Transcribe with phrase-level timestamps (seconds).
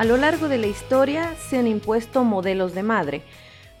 [0.00, 3.20] A lo largo de la historia se han impuesto modelos de madre,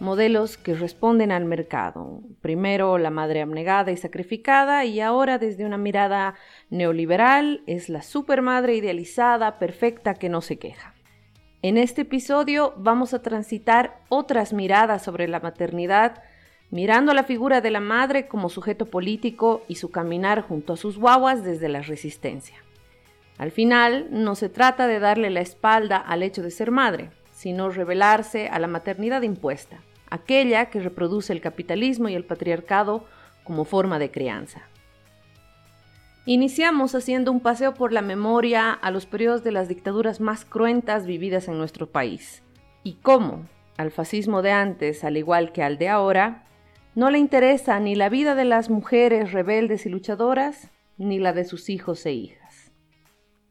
[0.00, 2.20] modelos que responden al mercado.
[2.42, 6.34] Primero la madre abnegada y sacrificada y ahora desde una mirada
[6.68, 10.92] neoliberal es la supermadre idealizada, perfecta, que no se queja.
[11.62, 16.22] En este episodio vamos a transitar otras miradas sobre la maternidad,
[16.70, 20.98] mirando la figura de la madre como sujeto político y su caminar junto a sus
[20.98, 22.56] guaguas desde la resistencia.
[23.40, 27.70] Al final, no se trata de darle la espalda al hecho de ser madre, sino
[27.70, 29.80] revelarse a la maternidad impuesta,
[30.10, 33.06] aquella que reproduce el capitalismo y el patriarcado
[33.42, 34.68] como forma de crianza.
[36.26, 41.06] Iniciamos haciendo un paseo por la memoria a los periodos de las dictaduras más cruentas
[41.06, 42.42] vividas en nuestro país
[42.82, 43.46] y cómo,
[43.78, 46.44] al fascismo de antes, al igual que al de ahora,
[46.94, 51.46] no le interesa ni la vida de las mujeres rebeldes y luchadoras, ni la de
[51.46, 52.39] sus hijos e hijas.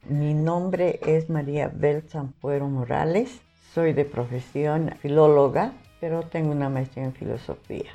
[0.09, 3.41] Mi nombre es María Bel Sampuero Morales,
[3.75, 7.91] soy de profesión filóloga, pero tengo una maestría en filosofía.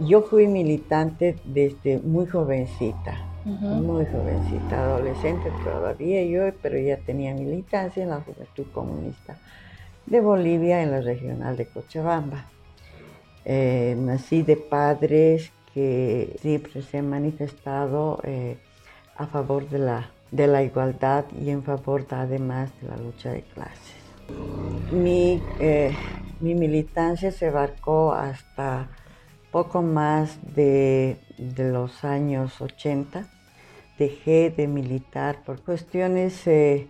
[0.00, 8.02] Yo fui militante desde muy jovencita, muy jovencita, adolescente todavía yo, pero ya tenía militancia
[8.02, 9.38] en la Juventud Comunista
[10.06, 12.46] de Bolivia, en la regional de Cochabamba.
[13.44, 18.56] Eh, nací de padres que siempre se han manifestado eh,
[19.16, 23.42] a favor de la, de la igualdad y en favor además de la lucha de
[23.42, 23.94] clases.
[24.90, 25.94] Mi, eh,
[26.40, 28.88] mi militancia se abarcó hasta
[29.52, 33.28] poco más de, los años 80
[33.98, 36.88] dejé de militar por cuestiones eh,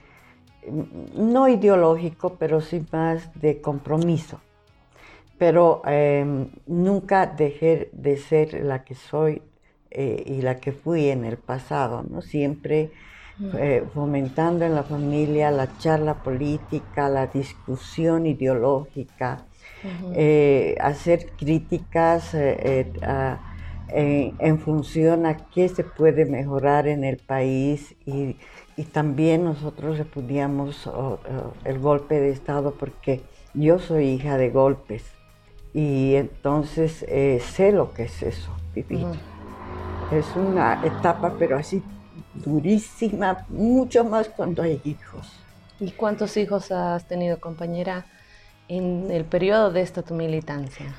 [1.16, 4.40] no ideológico, pero sí más de compromiso.
[5.36, 9.42] Pero em, nunca dejé de ser la que soy
[9.90, 12.22] eh, y la que fui en el pasado, ¿no?
[12.22, 12.92] Siempre
[13.40, 19.46] eh, fomentando en la familia la charla política, la discusión ideológica,
[20.14, 22.92] eh, hacer críticas eh,
[23.88, 28.36] en, función a qué se puede mejorar en el país y,
[28.92, 30.90] también nosotros repudiamos
[31.64, 33.20] el golpe de Estado porque
[33.54, 35.04] yo soy hija de golpes
[35.72, 37.06] y entonces
[37.40, 39.06] sé lo que es eso, vivir.
[40.10, 41.80] Es una etapa, pero así
[42.34, 45.32] durísima, mucho más cuando hay hijos.
[45.80, 48.06] ¿Y cuántos hijos has tenido, compañera,
[48.68, 50.94] en el periodo de esta tu militancia?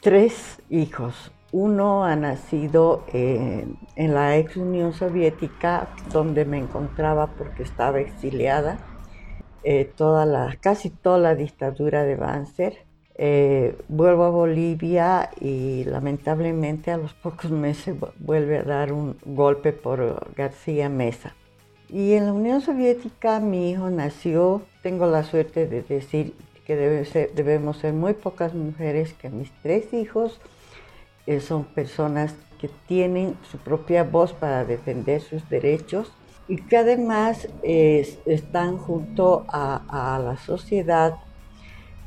[0.00, 1.32] Tres hijos.
[1.52, 8.78] Uno ha nacido en, la ex Unión Soviética, donde me encontraba porque estaba exiliada.
[9.64, 16.90] Eh, toda la, casi toda la dictadura de Banzer eh, vuelvo a Bolivia y lamentablemente
[16.90, 21.34] a los pocos meses vuelve a dar un golpe por García Mesa.
[21.88, 26.34] Y en la Unión Soviética mi hijo nació, tengo la suerte de decir
[26.66, 30.40] que debemos ser muy pocas mujeres, que mis tres hijos
[31.26, 36.12] eh, son personas que tienen su propia voz para defender sus derechos
[36.48, 41.16] y que además están junto a la sociedad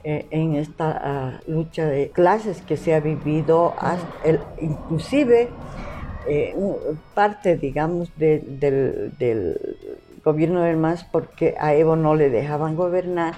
[0.08, 3.74] eh, en esta ah, lucha de clases que se ha vivido,
[4.24, 5.50] el, inclusive
[6.28, 6.56] eh,
[7.16, 9.58] parte, digamos, del,
[10.24, 13.34] gobierno del MAS porque a Evo no le dejaban gobernar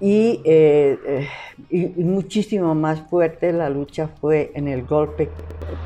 [0.00, 1.28] eh,
[1.68, 5.28] y, y, muchísimo más fuerte la lucha fue en el golpe.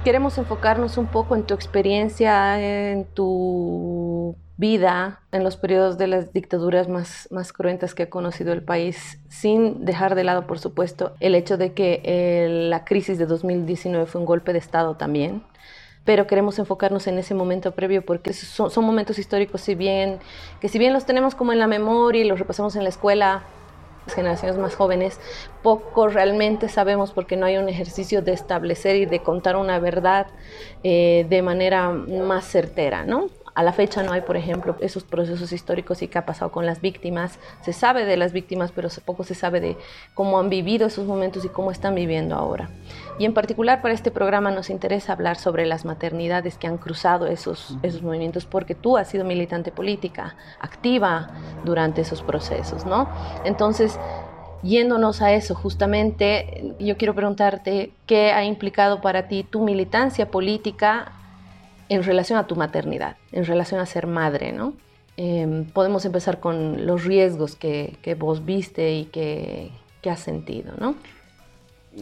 [0.04, 6.32] Queremos enfocarnos un poco en tu experiencia, en tu vida en los periodos de las
[6.32, 11.14] dictaduras más, más cruentas que ha conocido el país, sin dejar de lado, por supuesto,
[11.20, 15.42] el hecho de que eh, la crisis de 2019 fue un golpe de Estado también.
[16.04, 20.18] Pero queremos enfocarnos en ese momento previo porque son, son momentos históricos, si bien,
[20.60, 23.42] que si bien los tenemos como en la memoria y los repasamos en la escuela,
[24.06, 25.18] generaciones más jóvenes,
[25.62, 30.26] poco realmente sabemos porque no hay un ejercicio de establecer y de contar una verdad
[30.82, 33.28] eh, de manera más certera, ¿no?
[33.54, 36.66] A la fecha no hay, por ejemplo, esos procesos históricos y qué ha pasado con
[36.66, 37.38] las víctimas.
[37.60, 39.76] Se sabe de las víctimas, pero poco se sabe de
[40.12, 42.70] cómo han vivido esos momentos y cómo están viviendo ahora.
[43.18, 47.26] Y en particular para este programa nos interesa hablar sobre las maternidades que han cruzado
[47.26, 51.30] esos, esos movimientos, porque tú has sido militante política, activa
[51.64, 53.08] durante esos procesos, ¿no?
[53.44, 54.00] Entonces,
[54.64, 61.12] yéndonos a eso, justamente, yo quiero preguntarte qué ha implicado para ti tu militancia política
[61.88, 64.74] en relación a tu maternidad, en relación a ser madre, ¿no?
[65.16, 69.70] Em, podemos empezar con los riesgos que, que vos viste y que,
[70.02, 70.96] que has sentido, ¿no?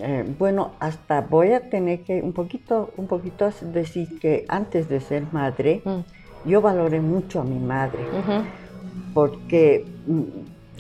[0.00, 5.00] Eh, bueno, hasta voy a tener que un poquito, un poquito decir que antes de
[5.00, 6.49] ser madre, mm.
[6.49, 8.00] yo valoré mucho a mi madre.
[9.12, 10.23] porque mm,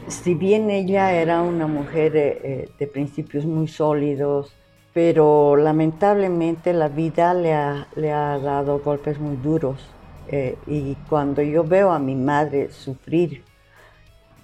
[0.08, 4.54] si bien ella era una mujer eh, eh, de principios muy sólidos,
[4.92, 9.78] pero lamentablemente la vida le ha, le ha dado golpes muy duros.
[10.28, 13.42] Eh, y cuando yo veo a mi madre sufrir,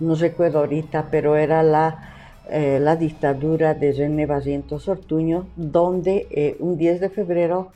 [0.00, 2.14] no recuerdo ahorita, pero era la,
[2.50, 7.72] la dictadura de René Barrientos Ortuño, donde un 10 de febrero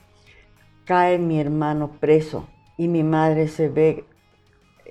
[0.85, 2.47] cae mi hermano preso
[2.77, 4.05] y mi madre se ve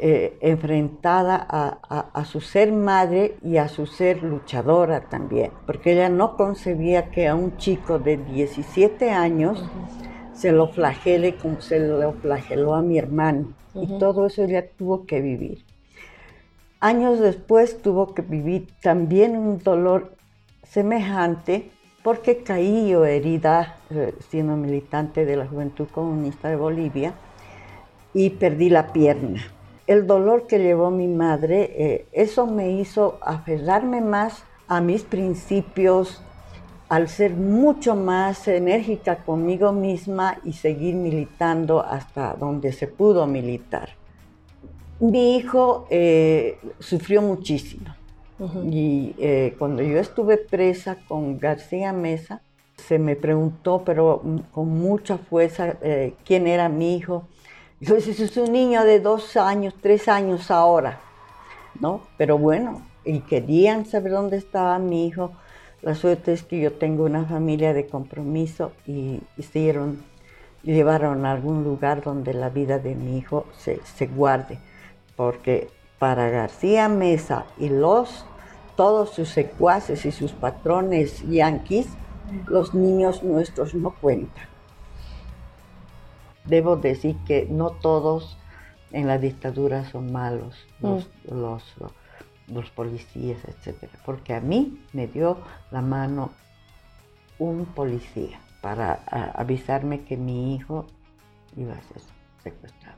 [0.03, 6.37] eh, enfrentada a, su ser madre y a su ser luchadora también, porque ella no
[6.37, 9.63] concebía que a un chico de 17 años
[10.33, 13.53] se lo flagele como se lo flageló a mi hermano.
[13.75, 15.63] Y todo eso ella tuvo que vivir.
[16.79, 20.15] Años después tuvo que vivir también un dolor
[20.63, 21.69] semejante
[22.01, 27.13] porque caí yo herida eh, siendo militante de la Juventud Comunista de Bolivia
[28.15, 29.43] y perdí la pierna
[29.91, 36.23] el dolor que llevó mi madre, eh, eso me hizo aferrarme más a mis principios,
[36.87, 43.89] al ser mucho más enérgica conmigo misma y seguir militando hasta donde se pudo militar.
[45.01, 47.93] Mi hijo eh, sufrió muchísimo
[48.63, 52.41] y eh, cuando yo estuve presa con García Mesa,
[52.77, 54.21] se me preguntó, pero
[54.51, 55.75] con mucha fuerza,
[56.23, 57.27] quién era mi hijo.
[57.81, 60.99] Entonces es un niño de dos años, tres años ahora,
[61.79, 62.01] ¿no?
[62.15, 65.31] Pero bueno, y querían saber dónde estaba mi hijo.
[65.81, 70.03] La suerte es que yo tengo una familia de compromiso y hicieron,
[70.61, 74.59] llevaron a algún lugar donde la vida de mi hijo se, se guarde.
[75.15, 78.25] Porque para García Mesa y los,
[78.75, 81.87] todos sus secuaces y sus patrones yanquis,
[82.45, 84.50] los niños nuestros no cuentan.
[86.45, 88.37] Debo decir que no todos
[88.91, 90.97] en la dictadura son malos, mm.
[91.31, 91.63] los,
[92.47, 93.89] los, policías, etc.
[94.05, 95.37] Porque a mí me dio
[95.71, 96.31] la mano
[97.39, 98.93] un policía para
[99.33, 100.85] avisarme que mi hijo
[101.55, 102.01] iba a ser
[102.43, 102.97] secuestrado.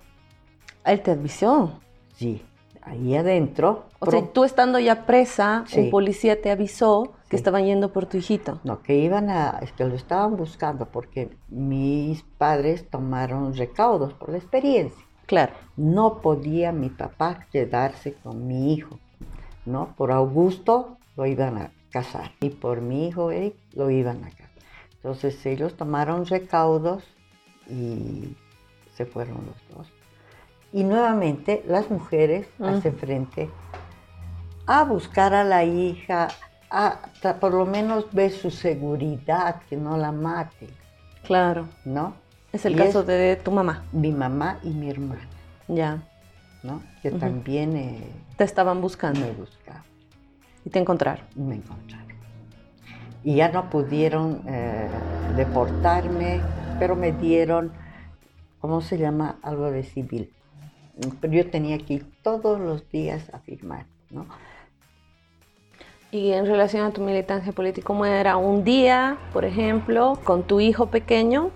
[0.86, 1.80] ¿Él te avisó?
[2.16, 2.44] Sí,
[2.82, 3.86] ahí adentro.
[4.00, 8.18] O sea, tú estando ya presa, un policía te avisó que estaban yendo por tu
[8.18, 8.60] hijito.
[8.64, 14.30] No, que iban a, es que lo estaban buscando porque mis padres tomaron recaudos por
[14.30, 15.04] la experiencia.
[15.26, 15.54] Claro.
[15.76, 19.00] No podía mi papá quedarse con mi hijo,
[19.66, 19.96] ¿no?
[19.98, 24.52] Por Augusto lo iban a casar y por mi hijo Eric lo iban a casar.
[24.98, 27.04] Entonces ellos tomaron recaudos
[27.68, 28.36] y
[28.94, 29.92] se fueron los dos.
[30.72, 33.50] Y nuevamente las mujeres hacen frente
[34.68, 36.28] a buscar a la hija,
[36.74, 37.00] a
[37.40, 40.70] por lo menos ver su seguridad, que no la maten.
[41.24, 41.70] Claro.
[41.86, 42.16] ¿No?
[42.52, 43.84] Es el caso de tu mamá.
[43.92, 45.22] Mi mamá y mi hermana.
[45.68, 46.04] Ya.
[46.64, 46.82] ¿No?
[47.02, 47.76] Que también...
[47.78, 49.20] Eh, te estaban buscando.
[49.20, 49.84] Me buscaban.
[50.66, 51.26] ¿Y te encontraron?
[51.36, 52.08] Me encontraron.
[53.24, 54.90] Y ya no pudieron eh,
[55.38, 56.42] deportarme,
[56.80, 57.72] pero me dieron,
[58.60, 59.38] ¿cómo se llama?
[59.42, 60.34] Algo de civil
[61.20, 64.26] pero yo tenía que ir todos los días a firmar, ¿no?
[66.14, 70.60] Y en relación a tu militancia política, ¿cómo era un día, por ejemplo, con tu
[70.60, 71.50] hijo pequeño,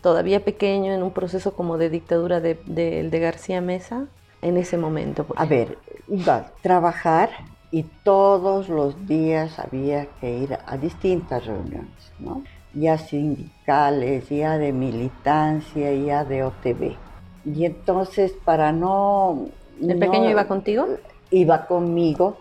[0.00, 4.06] todavía pequeño, en un proceso como de dictadura de, de, García Mesa,
[4.40, 5.26] en ese momento?
[5.36, 5.76] a ver,
[6.08, 7.28] iba a trabajar
[7.70, 12.44] y todos los días había que ir a distintas reuniones, ¿no?
[12.72, 16.96] Ya sindicales, ya de militancia, ya de OTB.
[17.44, 19.48] Y entonces para no...
[19.82, 20.86] ¿El pequeño iba contigo?
[21.30, 22.38] Iba conmigo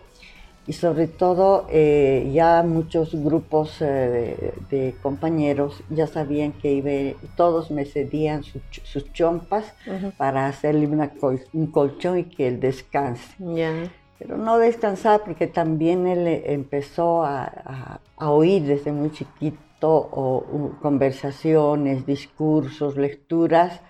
[0.68, 7.72] y sobre todo eh, ya muchos grupos eh, de, compañeros ya sabían que iba, todos
[7.72, 9.74] me cedían sus chompas
[10.18, 10.88] para hacerle
[11.54, 13.34] un colchón y que él descanse.
[14.20, 22.06] Pero no descansaba porque también él empezó a, a oír desde muy chiquito o, conversaciones,
[22.06, 23.82] discursos, lecturas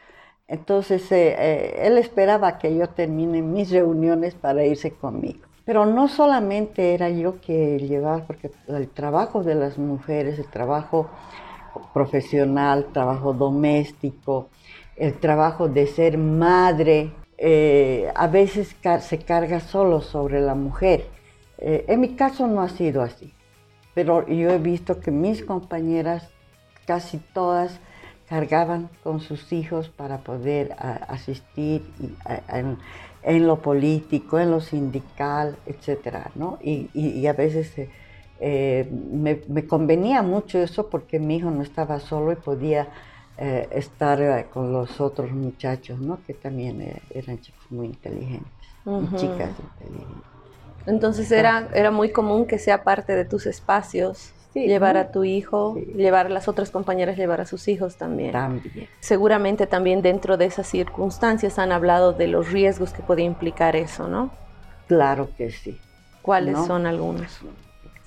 [0.48, 5.47] entonces, eh, eh, él esperaba que yo termine mis reuniones para irse conmigo.
[5.68, 11.10] Pero no solamente era yo que llevaba, porque el trabajo de las mujeres, el trabajo
[11.94, 14.48] profesional, trabajo doméstico,
[14.96, 21.06] el trabajo de ser madre, eh, a veces se carga solo sobre la mujer.
[21.60, 23.34] en mi caso no ha sido así,
[23.94, 26.30] pero yo he visto que mis compañeras,
[26.86, 27.82] casi todas,
[28.30, 30.76] cargaban con sus hijos para poder
[31.08, 31.82] asistir
[33.28, 36.28] en, lo político, en lo sindical, etc.
[36.36, 36.58] ¿no?
[36.62, 37.74] Y, a veces
[38.40, 42.88] eh, me, convenía mucho eso porque mi hijo no estaba solo y podía
[43.38, 46.20] eh, estar eh, con los otros muchachos, ¿no?
[46.26, 48.48] que también eran chicos muy inteligentes.
[48.86, 50.32] y chicas inteligentes.
[50.86, 54.32] Entonces era, era muy común que sea parte de tus espacios
[54.66, 58.32] llevar a tu hijo, llevar a las otras compañeras, llevar a sus hijos también.
[58.32, 58.88] También.
[59.00, 64.08] Seguramente también dentro de esas circunstancias han hablado de los riesgos que puede implicar eso,
[64.08, 64.32] ¿no?
[64.88, 65.78] Claro que sí.
[66.22, 67.40] ¿Cuáles son algunos?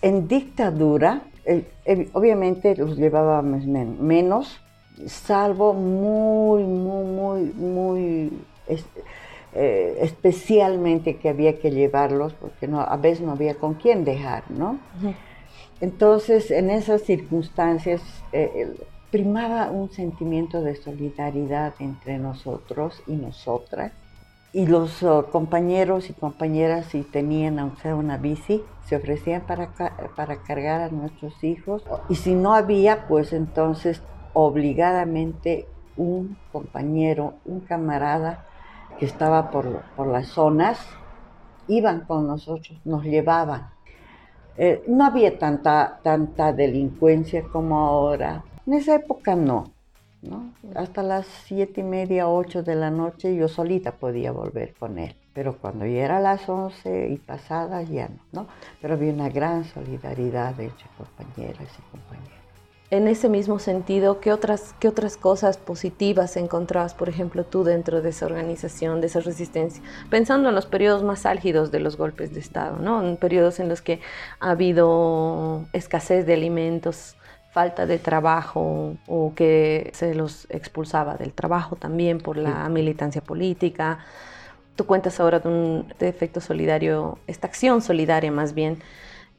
[0.02, 4.60] En dictadura, eh, eh, obviamente los llevábamos menos,
[5.06, 8.32] salvo muy, muy, muy, muy
[9.52, 14.44] eh, especialmente que había que llevarlos, porque no, a veces no había con quién dejar,
[14.48, 14.78] ¿no?
[15.80, 18.02] Entonces, en esas circunstancias,
[19.10, 23.92] primaba un sentimiento de solidaridad entre nosotros y nosotras
[24.52, 29.70] y los oh, compañeros y compañeras, si tenían, aunque sea una bici, se ofrecían para,
[30.16, 31.84] para cargar a nuestros hijos.
[32.08, 38.46] Y si no había, pues entonces obligadamente un compañero, un camarada
[38.98, 40.84] que estaba por, por las zonas,
[41.68, 43.70] iban con nosotros, nos llevaban.
[44.62, 48.44] Eh, no había tanta, tanta delincuencia como ahora.
[48.66, 49.72] En esa época no.
[50.74, 55.16] Hasta las siete y media, ocho de la noche yo solita podía volver con él.
[55.32, 58.48] Pero cuando ya era las once y pasadas ya no,
[58.82, 62.39] Pero había una gran solidaridad entre compañeras y compañeros.
[62.92, 68.02] En ese mismo sentido, ¿qué otras, ¿qué otras cosas positivas encontrabas, por ejemplo, tú dentro
[68.02, 69.80] de esa organización, de esa resistencia?
[70.10, 73.00] Pensando en los periodos más álgidos de los golpes de Estado, ¿no?
[73.00, 74.00] En periodos en los que
[74.40, 77.14] ha habido escasez de alimentos,
[77.52, 84.00] falta de trabajo o que se los expulsaba del trabajo también por la militancia política.
[84.74, 88.80] Tú cuentas ahora de un efecto solidario, esta acción solidaria más bien,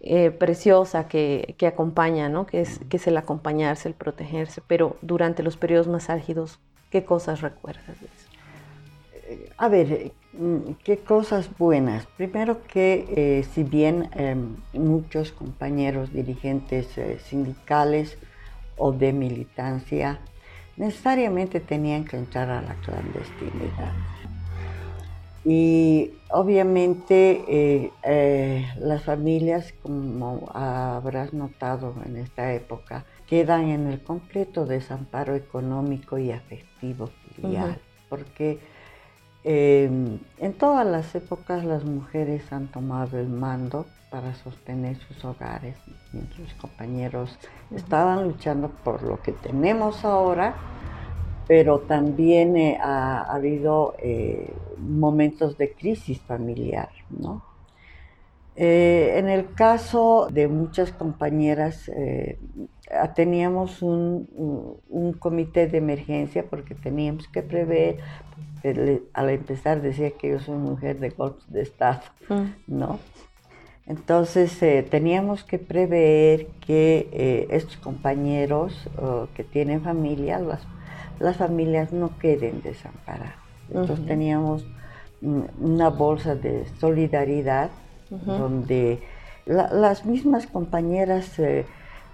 [0.04, 2.48] eh, preciosa que, que, acompaña, ¿no?
[2.48, 7.06] que, es, que es el acompañarse, el protegerse, pero durante los periodos más álgidos, ¿qué
[7.06, 8.30] cosas recuerdas de eso?
[9.28, 12.08] Eh, a ver, mm, qué cosas buenas.
[12.18, 16.88] Primero que eh, si bien em, muchos compañeros dirigentes
[17.24, 18.18] sindicales
[18.78, 20.20] o de militancia
[20.78, 23.94] necesariamente tenían que entrar a la clandestinidad.
[25.44, 34.02] Y obviamente eh, eh, las familias, como habrás notado en esta época, quedan en el
[34.04, 38.60] completo desamparo económico y afectivo filial, porque
[39.44, 45.76] em, en todas las épocas las mujeres han tomado el mando para sostener sus hogares,
[46.12, 47.40] mientras sus compañeros
[47.74, 50.56] estaban luchando por lo que tenemos ahora
[51.48, 53.94] pero también eh, ha, habido
[54.82, 57.44] momentos de crisis familiar, ¿no?
[58.56, 61.90] Eh, en el caso de muchas compañeras,
[63.16, 64.28] teníamos un,
[65.20, 68.00] comité de emergencia porque teníamos que prever,
[69.14, 72.46] al empezar decía que yo soy mujer de golpes de Estado, mm.
[72.68, 73.00] ¿no?
[73.88, 74.60] Entonces
[74.90, 78.90] teníamos que prever que estos compañeros
[79.34, 80.62] que tienen familia, las
[81.22, 83.41] las familias no queden desamparadas.
[83.74, 84.66] Entonces teníamos
[85.22, 87.70] una bolsa de solidaridad
[88.10, 89.02] donde
[89.46, 91.66] las mismas compañeras eh,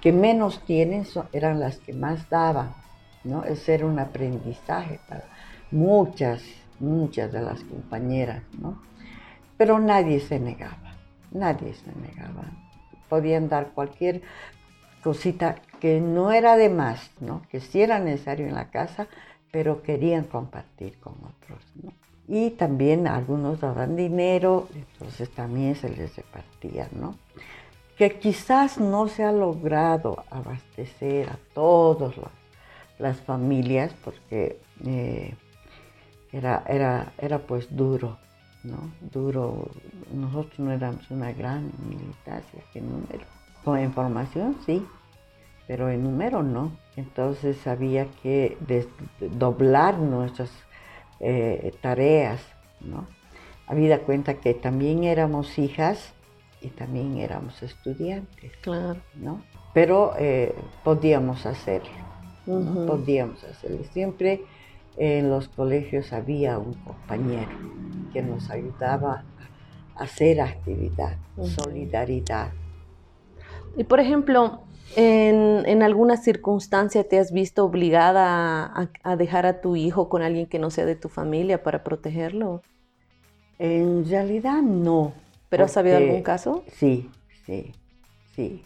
[0.02, 2.74] que menos tienen eran las que más daban,
[3.24, 3.44] ¿no?
[3.44, 5.24] Ese era un aprendizaje para
[5.72, 6.44] muchas,
[6.80, 8.80] muchas de las compañeras, ¿no?
[9.58, 10.96] Pero nadie se negaba,
[11.32, 12.44] nadie se negaba.
[13.10, 14.22] Podían dar cualquier
[15.04, 17.42] cosita que no era de más, ¿no?
[17.50, 19.08] que sí era necesario en la casa,
[19.52, 21.64] pero querían compartir con otros.
[21.82, 21.92] ¿no?
[22.28, 27.16] Y también algunos daban dinero, entonces también se les repartía, ¿no?
[27.98, 32.14] Que quizás no se ha logrado abastecer a todas
[33.00, 35.34] las familias porque eh,
[36.32, 38.18] era, era, era pues duro,
[38.64, 38.92] ¿no?
[39.12, 39.70] Duro.
[40.14, 43.26] Nosotros no éramos una gran militancia, que número.
[43.64, 44.86] Con información sí,
[45.68, 46.72] pero en número no.
[46.96, 48.58] Entonces había que
[49.20, 50.50] doblar nuestras
[51.20, 52.42] eh, tareas,
[52.82, 53.08] ¿no?
[53.68, 56.14] Habida cuenta que también éramos hijas
[56.62, 59.00] y también éramos estudiantes, claro.
[59.16, 59.44] ¿no?
[59.74, 61.92] Pero eh, podíamos hacerlo,
[62.46, 63.84] podíamos hacerlo.
[63.92, 64.44] Siempre
[64.96, 67.52] en los colegios había un compañero
[68.14, 69.26] que nos ayudaba
[69.96, 71.18] a hacer actividad,
[71.56, 72.52] solidaridad.
[73.76, 74.62] Y por ejemplo,
[74.96, 80.60] ¿En, alguna circunstancia te has visto obligada a, dejar a tu hijo con alguien que
[80.60, 82.62] no sea de tu familia para protegerlo?
[83.60, 85.14] En realidad no.
[85.50, 86.64] ¿Pero has sabido algún caso?
[86.68, 87.10] Sí,
[87.46, 87.74] sí,
[88.36, 88.64] sí.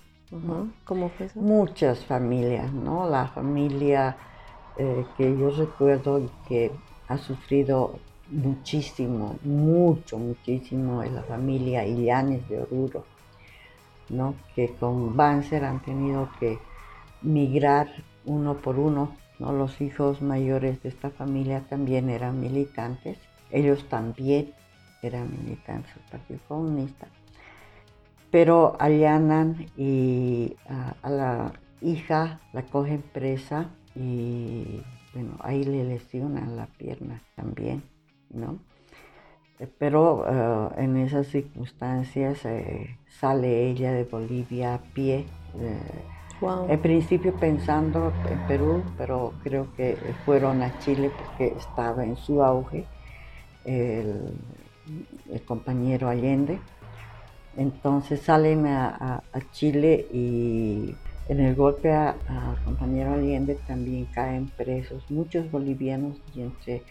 [0.86, 1.40] ¿Cómo fue eso?
[1.40, 3.10] Muchas familias, ¿no?
[3.10, 4.16] La familia
[4.78, 6.72] eh, que yo recuerdo y que
[7.08, 8.00] ha sufrido
[8.32, 13.04] muchísimo, mucho, muchísimo en la familia Illanes de Oruro,
[14.12, 14.36] ¿no?
[14.56, 16.60] que con Banzer han tenido que
[17.22, 17.88] migrar
[18.26, 19.16] uno por uno.
[19.40, 19.54] ¿no?
[19.54, 23.18] Los hijos mayores de esta familia también eran militantes,
[23.50, 24.54] ellos también
[25.02, 27.08] eran militantes del Partido Comunista,
[28.30, 34.82] pero allanan y a, la hija la cogen presa y
[35.14, 37.84] bueno, ahí le lesionan la pierna también,
[38.30, 38.60] ¿no?
[39.62, 45.26] Eh, pero eh, en esas circunstancias eh, sale ella de Bolivia a pie.
[46.68, 52.44] En principio pensando en Perú, pero creo que fueron a Chile porque estaba en su
[52.44, 52.86] auge
[53.64, 54.34] el,
[55.46, 56.60] compañero Allende.
[57.58, 60.96] Entonces salen a, Chile y
[61.30, 62.18] en el golpe al
[62.66, 66.82] compañero Allende también caen presos muchos bolivianos y entre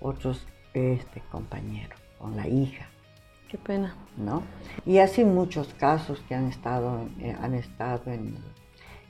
[0.00, 2.86] otros este compañero con la hija.
[3.48, 3.94] Qué pena.
[4.16, 4.42] ¿No?
[4.86, 8.36] Y así muchos casos que han estado, eh, han estado en,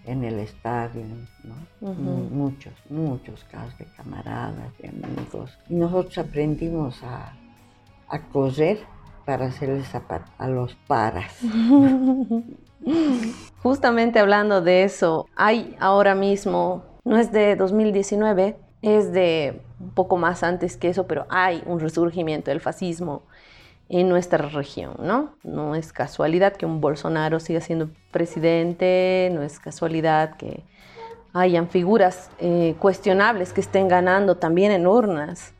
[0.06, 1.04] el estadio,
[1.44, 1.92] ¿no?
[1.92, 5.56] Muchos, muchos casos de camaradas, de amigos.
[5.68, 7.34] Y nosotros aprendimos a,
[8.08, 8.80] a correr
[9.24, 11.38] para hacerles a los paras.
[13.62, 20.16] Justamente hablando de eso, hay ahora mismo, no es de 2019, es de un poco
[20.16, 23.22] más antes que eso, pero hay un resurgimiento del fascismo
[23.88, 25.34] en nuestra región, ¿no?
[25.42, 30.62] No es casualidad que un Bolsonaro siga siendo presidente, no es casualidad que
[31.32, 35.52] hayan figuras eh, cuestionables que estén ganando también en urnas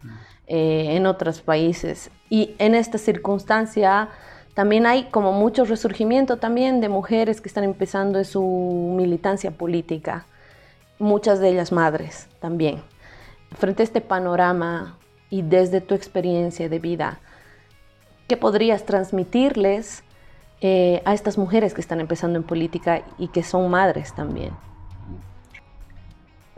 [0.47, 2.11] eh, en otros países.
[2.29, 4.09] Y en esta circunstancia
[4.55, 10.27] también hay como mucho resurgimiento también de mujeres que están empezando su militancia política,
[10.99, 12.81] muchas de ellas madres también.
[13.57, 14.97] Frente a este panorama
[15.29, 17.21] y desde tu experiencia de vida,
[18.29, 20.05] ¿qué podrías transmitirles
[20.61, 24.53] eh, a estas mujeres que están empezando en política y que son madres también?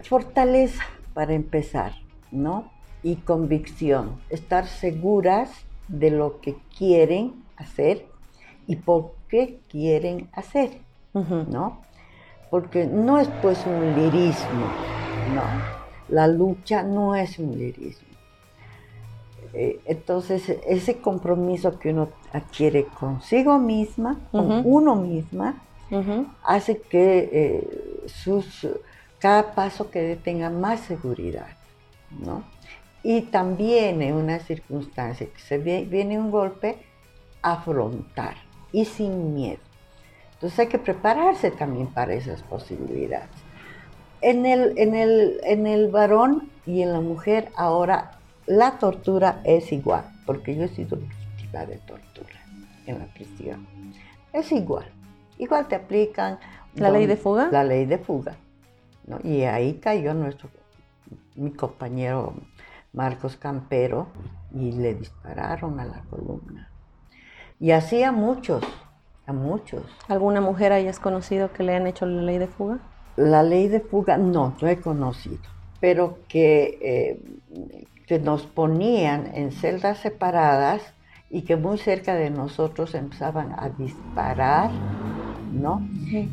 [0.02, 1.92] Fortaleza para empezar,
[2.30, 2.70] ¿no?
[3.02, 5.50] Y convicción, estar seguras
[5.88, 8.06] de lo que quieren hacer
[8.66, 10.80] y por qué quieren hacer,
[11.14, 11.80] ¿no?
[12.50, 14.66] Porque no es pues un lirismo,
[15.34, 15.81] ¿no?
[16.12, 18.08] La lucha no es un lirismo.
[19.54, 25.62] Eh, entonces, ese compromiso que uno adquiere consigo misma, con uno misma,
[26.44, 28.68] hace que eh, sus,
[29.18, 31.48] cada paso que tenga más seguridad,
[32.10, 32.44] ¿no?
[33.02, 36.76] Y también en una circunstancia que se viene un golpe,
[37.40, 38.34] afrontar
[38.70, 39.60] y sin miedo.
[40.34, 43.30] Entonces hay que prepararse también para esas posibilidades.
[44.22, 48.12] En el, en el, en el varón y en la mujer ahora
[48.46, 52.40] la tortura es igual, porque yo he sido víctima de tortura
[52.86, 53.66] en la prisión.
[54.32, 54.86] Es igual.
[55.38, 56.38] Igual te aplican.
[56.74, 57.48] ¿La ley de fuga?
[57.50, 58.36] La ley de fuga.
[59.24, 60.48] Y ahí cayó nuestro,
[61.34, 62.34] mi compañero
[62.92, 64.06] Marcos Campero
[64.54, 66.70] y le dispararon a la columna.
[67.58, 68.64] Y así a muchos,
[69.26, 69.82] a muchos.
[70.08, 72.78] ¿Alguna mujer hayas conocido que le han hecho la ley de fuga?
[73.16, 75.42] La ley de fuga no, no he conocido,
[75.80, 77.20] pero que, eh,
[78.06, 80.82] que nos ponían en celdas separadas
[81.32, 84.70] y que muy cerca de nosotros empezaban a disparar,
[85.50, 85.82] ¿no?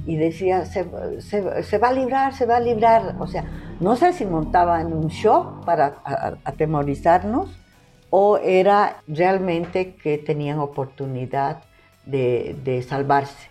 [0.06, 3.16] Y decía, se, va a librar, se va a librar.
[3.20, 3.46] O sea,
[3.80, 5.96] no sé si montaban un show para
[6.44, 7.50] atemorizarnos
[8.10, 11.64] o era realmente que tenían oportunidad
[12.06, 13.50] de, de salvarse.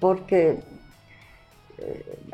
[0.00, 0.58] Porque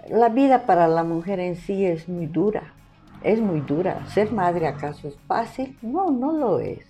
[0.08, 2.74] la vida para la mujer en sí es muy dura,
[3.22, 4.06] es muy dura.
[4.08, 5.76] ¿Ser madre acaso es fácil?
[5.82, 6.84] No, no lo es.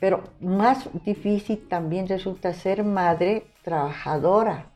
[0.00, 4.66] Pero más difícil también resulta ser madre trabajadora,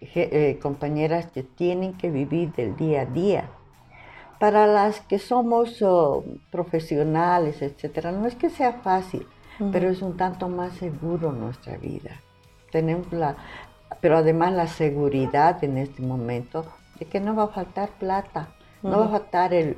[0.00, 3.50] eh, compañeras que tienen que vivir del día a día.
[4.38, 9.26] Para las que somos oh, profesionales, etcétera, no es que sea fácil,
[9.70, 12.22] pero es un tanto más seguro nuestra vida.
[12.72, 13.36] Tenemos la,
[14.00, 16.64] pero además la seguridad en este momento
[16.98, 18.48] de que no va a faltar plata,
[18.82, 19.76] no va a faltar el,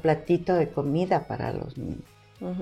[0.00, 2.02] platito de comida para los niños.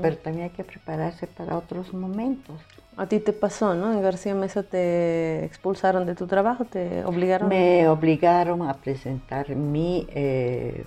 [0.03, 2.61] Pero también hay que prepararse para otros momentos.
[2.99, 3.91] A ti te pasó, ¿no?
[3.93, 7.49] En García Mesa te expulsaron de tu trabajo, te obligaron.
[7.49, 10.85] Me obligaron a presentar mi eh,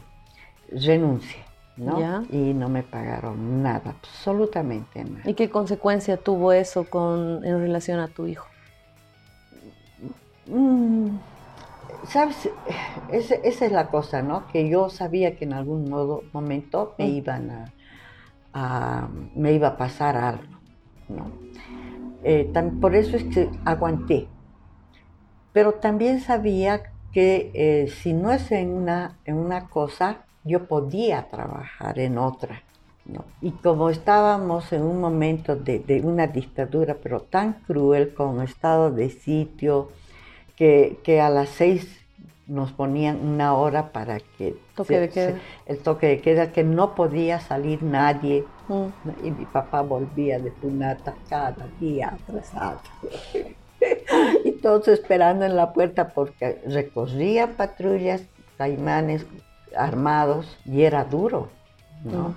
[0.69, 1.43] renuncia,
[1.75, 2.23] ¿no?
[2.29, 5.27] Y no me pagaron nada, absolutamente nada.
[5.27, 8.45] ¿Y qué consecuencia tuvo eso con, en relación a tu hijo?
[10.47, 11.17] Mm,
[12.07, 12.49] ¿Sabes?
[13.11, 14.47] esa es la cosa, ¿no?
[14.47, 17.71] Que yo sabía que en algún modo, momento me iban
[18.53, 20.43] a, me iba a pasar algo,
[21.07, 21.31] ¿no?
[22.23, 22.51] Eh,
[22.81, 24.27] por eso es que aguanté.
[25.53, 31.29] Pero también sabía que eh, si no es en una, en una cosa, yo podía
[31.29, 32.63] trabajar en otra.
[33.05, 33.25] ¿no?
[33.41, 38.91] Y como estábamos en un momento de, de, una dictadura, pero tan cruel, con estado
[38.91, 39.89] de sitio,
[40.55, 42.03] que, que a las seis
[42.47, 45.39] nos ponían una hora para que toque de queda.
[45.65, 48.45] el toque de queda, que no podía salir nadie.
[48.67, 49.25] Mm.
[49.25, 52.79] Y mi papá volvía de Punata cada día atrasado.
[54.43, 58.23] y todos esperando en la puerta porque recorría patrullas,
[58.57, 59.25] caimanes
[59.75, 61.49] armados y era duro.
[62.03, 62.29] ¿no?
[62.29, 62.35] Mm.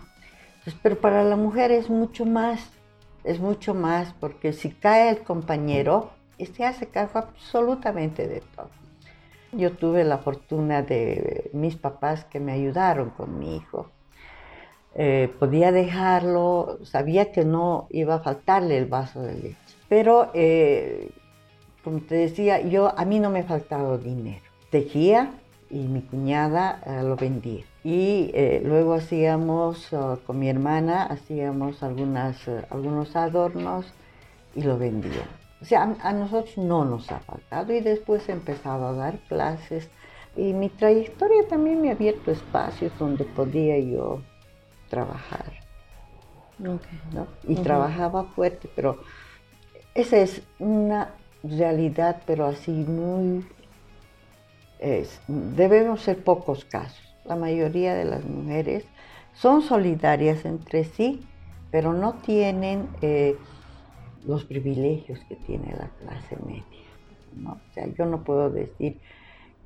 [0.83, 2.71] pero para la mujer es mucho más,
[3.25, 8.71] es mucho más, porque si cae el compañero, este hace cargo absolutamente de todo.
[9.53, 13.91] Yo tuve la fortuna de mis papás que me ayudaron con mi hijo.
[14.95, 19.57] Eh, podía dejarlo, sabía que no iba a faltarle el vaso de leche.
[19.89, 21.11] Pero, eh,
[21.85, 24.43] como te decía, yo, a mí no me faltaba dinero.
[24.71, 25.33] Tejía
[25.71, 27.65] y mi cuñada eh, lo vendía.
[27.85, 28.33] Y
[28.65, 29.91] luego hacíamos,
[30.27, 32.37] con mi hermana, hacíamos algunas,
[32.69, 33.87] algunos adornos
[34.57, 35.36] y lo vendíamos.
[35.61, 39.89] O sea, a, nosotros no nos ha faltado y después he empezado a dar clases
[40.37, 44.21] y mi trayectoria también me ha abierto espacios donde podía yo
[44.91, 45.53] trabajar.
[47.47, 48.99] Y trabajaba fuerte, pero
[49.95, 53.47] esa es una realidad, pero así muy...
[55.27, 57.03] debemos ser pocos casos.
[57.25, 58.85] La mayoría de las mujeres
[59.35, 61.27] son solidarias entre sí,
[61.71, 62.89] pero no tienen...
[63.01, 63.37] Eh,
[64.27, 66.65] los privilegios que tiene la clase media.
[67.37, 67.53] ¿no?
[67.53, 68.99] O sea, yo no puedo decir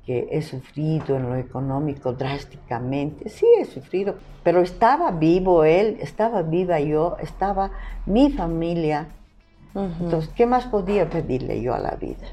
[0.05, 3.29] que he sufrido en lo económico drásticamente.
[3.29, 7.71] Sí, he sufrido, pero estaba vivo él, estaba viva yo, estaba
[8.05, 9.07] mi familia.
[9.73, 12.27] Entonces, ¿qué más podía pedirle yo a la vida?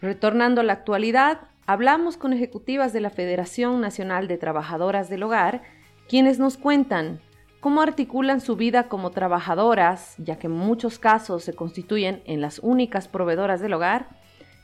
[0.00, 5.62] Retornando a la actualidad, hablamos con ejecutivas de la Federación Nacional de Trabajadoras del Hogar,
[6.08, 7.20] quienes nos cuentan
[7.64, 12.58] cómo articulan su vida como trabajadoras, ya que en muchos casos se constituyen en las
[12.58, 14.06] únicas proveedoras del hogar,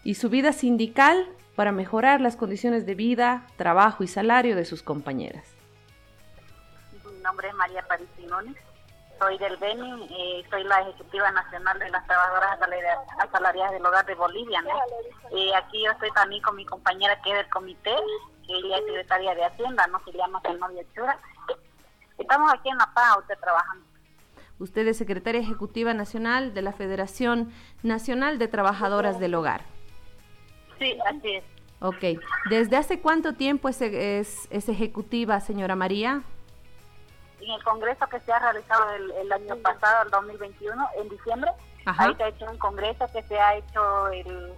[0.05, 4.83] y su vida sindical para mejorar las condiciones de vida, trabajo y salario de sus
[4.83, 5.47] compañeras.
[7.11, 8.07] Mi nombre es María París
[9.19, 12.59] soy del BENI, eh, soy la ejecutiva nacional de las trabajadoras
[13.19, 14.63] asalariadas del hogar de Bolivia.
[15.31, 17.97] Eh, aquí yo estoy también con mi compañera que es del comité,
[18.47, 21.19] que ella es secretaria de Hacienda, no se llama Novia Chura,
[22.21, 23.87] Estamos aquí en La Paz, usted trabajando.
[24.59, 27.51] Usted es secretaria ejecutiva nacional de la Federación
[27.83, 29.63] Nacional de Trabajadoras del Hogar.
[30.79, 31.45] Sí, así es.
[31.81, 32.21] Ok.
[32.51, 36.23] ¿Desde hace cuánto tiempo es, es, ejecutiva, señora María?
[37.41, 41.51] En el congreso que se ha realizado el, año pasado, el 2021, en diciembre,
[41.87, 44.53] ahí se ha hecho un congreso que se ha hecho el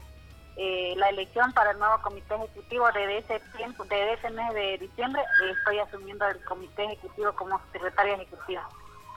[0.64, 4.78] eh, la elección para el nuevo comité ejecutivo desde ese tiempo, desde ese mes de
[4.78, 8.68] diciembre, eh, estoy asumiendo el comité ejecutivo como secretaria ejecutiva.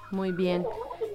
[0.10, 0.66] Muy bien.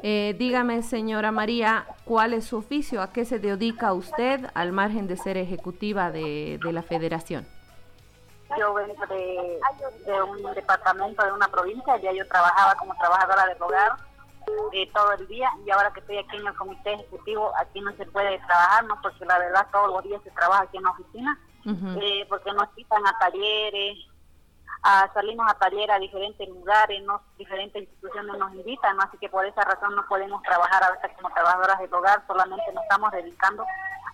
[0.05, 3.03] Eh, dígame, señora María, ¿cuál es su oficio?
[3.03, 7.45] ¿A qué se dedica usted al margen de ser ejecutiva de, de la federación?
[8.57, 9.59] Yo vengo de,
[10.07, 13.97] de, un departamento de una provincia, ya yo trabajaba como trabajadora del hogar,
[14.93, 18.07] todo el día y ahora que estoy aquí en el comité ejecutivo aquí no se
[18.07, 21.39] puede trabajar no porque la verdad todos los días se trabaja aquí en la oficina
[21.67, 23.99] eh, porque nos quitan a talleres
[24.83, 29.45] a, salimos a talleres a diferentes lugares no diferentes instituciones nos invitan así que por
[29.45, 33.65] esa razón no podemos trabajar a veces como trabajadoras del hogar solamente nos estamos dedicando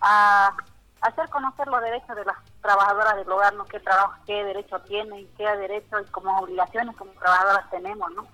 [0.00, 0.52] a
[1.00, 3.64] hacer conocer los derechos de las trabajadoras del hogar, ¿no?
[3.66, 8.26] qué trabajo, qué derecho tienen, qué derechos y como obligaciones como trabajadoras tenemos, ¿no?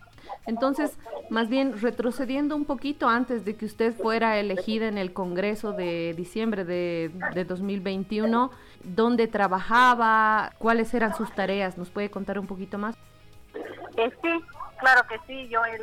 [0.47, 0.99] Entonces,
[1.31, 6.15] más bien retrocediendo un poquito antes de que usted fuera elegida en el Congreso de
[6.15, 7.11] diciembre de,
[7.47, 8.51] 2021,
[8.83, 10.53] ¿dónde trabajaba?
[10.59, 11.79] ¿Cuáles eran sus tareas?
[11.79, 12.97] ¿Nos puede contar un poquito más?
[13.97, 14.45] Eh, sí,
[14.79, 15.49] claro que sí.
[15.49, 15.81] Yo el,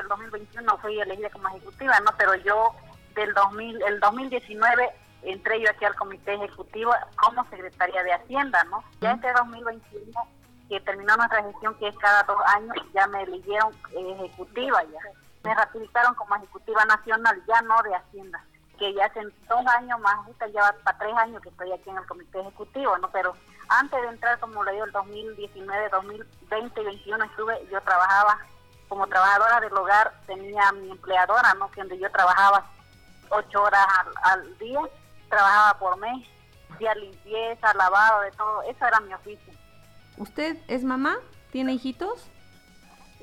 [0.00, 2.10] el 2021 fui elegida como ejecutiva, ¿no?
[2.18, 2.74] Pero yo
[3.14, 4.90] del 2000, el 2019
[5.22, 8.82] entré yo aquí al comité ejecutivo como secretaria de Hacienda, ¿no?
[9.00, 10.12] Ya este 2021
[10.72, 15.00] que terminó nuestra gestión, que es cada dos años, ya me eligieron ejecutiva ya.
[15.44, 18.42] Me ratificaron como ejecutiva nacional, ya no de Hacienda,
[18.78, 20.16] que ya hace dos años más,
[20.50, 23.10] ya va para tres años que estoy aquí en el comité ejecutivo, ¿no?
[23.10, 23.36] Pero
[23.68, 28.38] antes de entrar, como le digo, el 2019, 2020 y 2021 estuve, yo trabajaba
[28.88, 31.70] como trabajadora del hogar, tenía mi empleadora, ¿no?
[31.70, 32.64] Que donde yo trabajaba
[33.28, 33.86] ocho horas
[34.22, 34.80] al, día,
[35.28, 36.26] trabajaba por mes,
[36.72, 39.51] hacía limpieza, lavado, de todo, eso era mi oficio
[40.16, 41.18] ¿Usted es mamá?
[41.50, 42.30] ¿Tiene hijitos?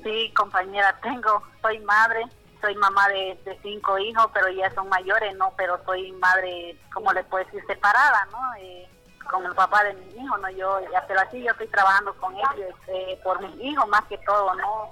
[0.02, 2.24] Sí, compañera, tengo, soy madre,
[2.60, 5.52] soy mamá de, cinco hijos, pero ya son mayores, ¿no?
[5.56, 8.38] Pero soy madre, como le puedo decir, separada, ¿no?
[8.58, 8.88] Eh,
[9.30, 10.50] con el papá de mis hijos, ¿no?
[10.50, 14.18] Yo, ya, pero así yo estoy trabajando con ellos eh, por mis hijos más que
[14.18, 14.90] todo, ¿no?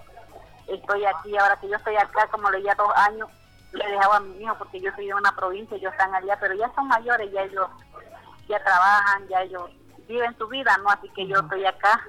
[0.67, 3.29] Estoy aquí, ahora que yo estoy acá, como le ya dos años,
[3.73, 6.37] le he dejado a mis hijos porque yo soy de una provincia, ellos están allá,
[6.41, 7.69] pero ya son mayores, ya ellos
[8.49, 9.71] ya trabajan, ya ellos
[10.09, 10.91] viven su vida, ¿no?
[10.91, 12.03] Así que yo estoy acá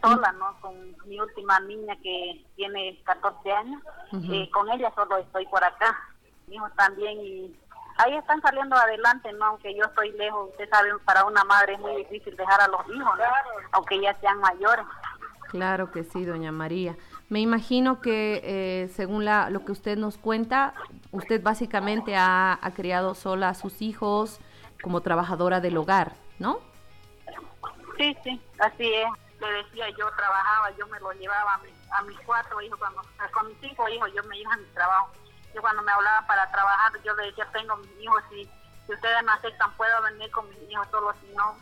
[0.00, 0.58] sola, ¿no?
[0.60, 0.74] Con
[1.06, 3.82] mi última niña que tiene 14 años,
[4.30, 5.98] eh, con ella solo estoy por acá.
[6.46, 7.56] Mis hijos también y
[7.98, 9.46] ahí están saliendo adelante, ¿no?
[9.46, 12.80] Aunque yo estoy lejos, usted sabe, para una madre es muy difícil dejar a los
[12.88, 13.24] hijos, ¿no?
[13.72, 14.86] Aunque ya sean mayores.
[15.48, 16.96] Claro que sí, doña María.
[17.28, 20.74] Me imagino que eh, según la, lo que usted nos cuenta,
[21.10, 24.40] usted básicamente ha, ha criado sola a sus hijos
[24.80, 26.69] como trabajadora del hogar, ¿no?
[28.00, 29.10] Sí, sí, así es
[29.40, 31.60] le decía, yo trabajaba, yo me lo llevaba
[31.90, 35.10] a, mis cuatro hijos, cuando, con mis cinco hijos, yo me iba a mi trabajo.
[35.54, 38.48] Yo cuando me hablaba para trabajar, yo le decía, tengo mis hijos, y
[38.86, 41.56] si ustedes me aceptan, puedo venir con mis hijos solo, si no,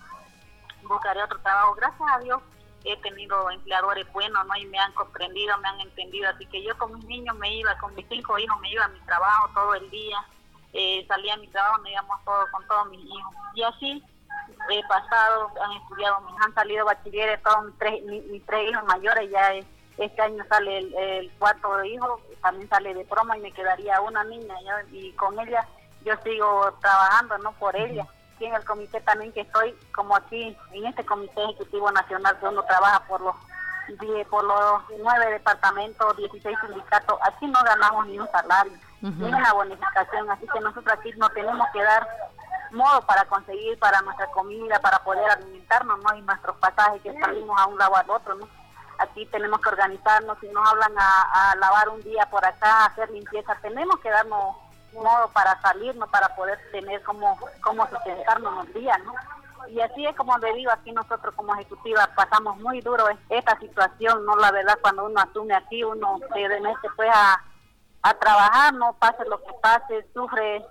[0.84, 1.74] buscaré otro trabajo.
[1.74, 2.40] Gracias a Dios
[2.84, 4.56] he tenido empleadores buenos, ¿no?
[4.56, 6.30] Y me han comprendido, me han entendido.
[6.30, 8.88] Así que yo con mis niños me iba, con mis cinco hijos me iba a
[8.88, 10.24] mi trabajo todo el día.
[10.72, 13.34] Eh, salía a mi trabajo, me íbamos todos con todos mis hijos.
[13.54, 14.04] Y así
[14.70, 19.54] he pasado, han estudiado, han salido bachilleres, todos mis tres, mis, tres hijos mayores, ya
[19.98, 24.54] este año sale el, cuarto hijo, también sale de promo y me quedaría una niña,
[24.90, 25.66] y con ella
[26.04, 27.52] yo sigo trabajando, ¿no?
[27.52, 28.06] Por ella.
[28.38, 32.46] Y en el comité también que estoy, como aquí, en este comité ejecutivo nacional que
[32.46, 33.34] uno trabaja por los
[34.30, 40.30] por los nueve departamentos, 16 sindicatos, aquí no ganamos ni un salario, ni una bonificación,
[40.30, 42.06] así que nosotros aquí no tenemos que dar
[42.72, 46.16] modo para conseguir para nuestra comida, para poder alimentarnos, ¿no?
[46.16, 48.48] Y nuestros pasajes que salimos a un lado al otro, ¿no?
[48.98, 53.56] Aquí tenemos que organizarnos, si nos hablan a, lavar un día por acá, hacer limpieza,
[53.62, 54.56] tenemos que darnos
[54.92, 59.12] modo para salirnos, para poder tener como, como sustentarnos los días, ¿no?
[59.68, 64.24] Y así es como le digo, aquí nosotros como ejecutiva pasamos muy duro esta situación,
[64.24, 64.34] ¿no?
[64.36, 67.42] La verdad, cuando uno asume aquí, uno se mete pues a,
[68.02, 70.64] a trabajar, no pase lo que pase, sufre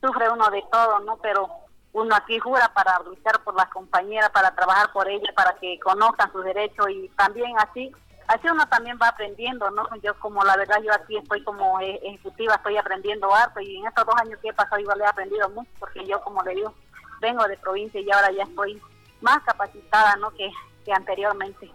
[0.00, 1.16] sufre uno de todo, ¿no?
[1.18, 1.48] Pero
[1.92, 6.30] uno aquí jura para luchar por las compañeras, para trabajar por ellas, para que conozcan
[6.32, 7.92] sus derechos y también así,
[8.28, 9.84] así uno también va aprendiendo, ¿no?
[10.02, 13.86] Yo como la verdad yo aquí estoy como e-, ejecutiva, estoy aprendiendo harto y en
[13.86, 16.72] estos dos años que he pasado igual he aprendido mucho porque yo como le digo,
[17.20, 18.80] vengo de provincia y ahora ya estoy
[19.20, 20.30] más capacitada, ¿no?
[20.30, 20.50] Que,
[20.84, 21.70] que anteriormente.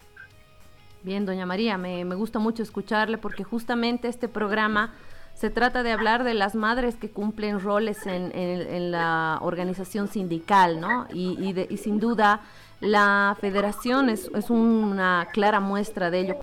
[1.03, 4.93] Bien, doña María, me, me gusta mucho escucharle porque justamente este programa
[5.35, 10.79] se trata de hablar de las madres que cumplen roles en, en, la organización sindical,
[10.79, 11.07] ¿no?
[11.13, 12.41] Y, y, y, sin duda
[12.79, 16.35] la federación es, es una clara muestra de ello.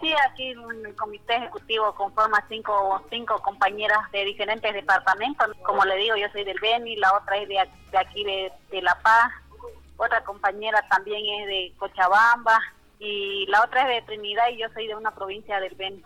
[0.00, 5.46] Sí, aquí en el comité ejecutivo conforma cinco, cinco compañeras de diferentes departamentos.
[5.62, 8.82] Como le digo, yo soy del Beni, la otra es de, de aquí de, de,
[8.82, 9.30] La Paz,
[9.96, 12.58] otra compañera también es de Cochabamba
[12.98, 16.02] y la otra es de Trinidad y yo soy de una provincia del Beni.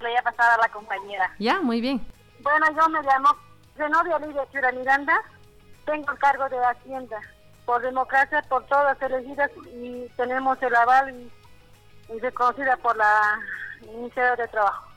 [0.00, 1.34] Le voy a pasar a la compañera.
[1.38, 2.00] Ya, muy bien.
[2.40, 3.30] Bueno, yo me llamo
[3.76, 5.20] Zenobia Lidia Chura Miranda.
[5.84, 7.18] Tengo el cargo de Hacienda.
[7.64, 13.38] Por democracia, por todas elegidas y tenemos el aval y, reconocida por la
[13.82, 14.88] Ministerio de Trabajo.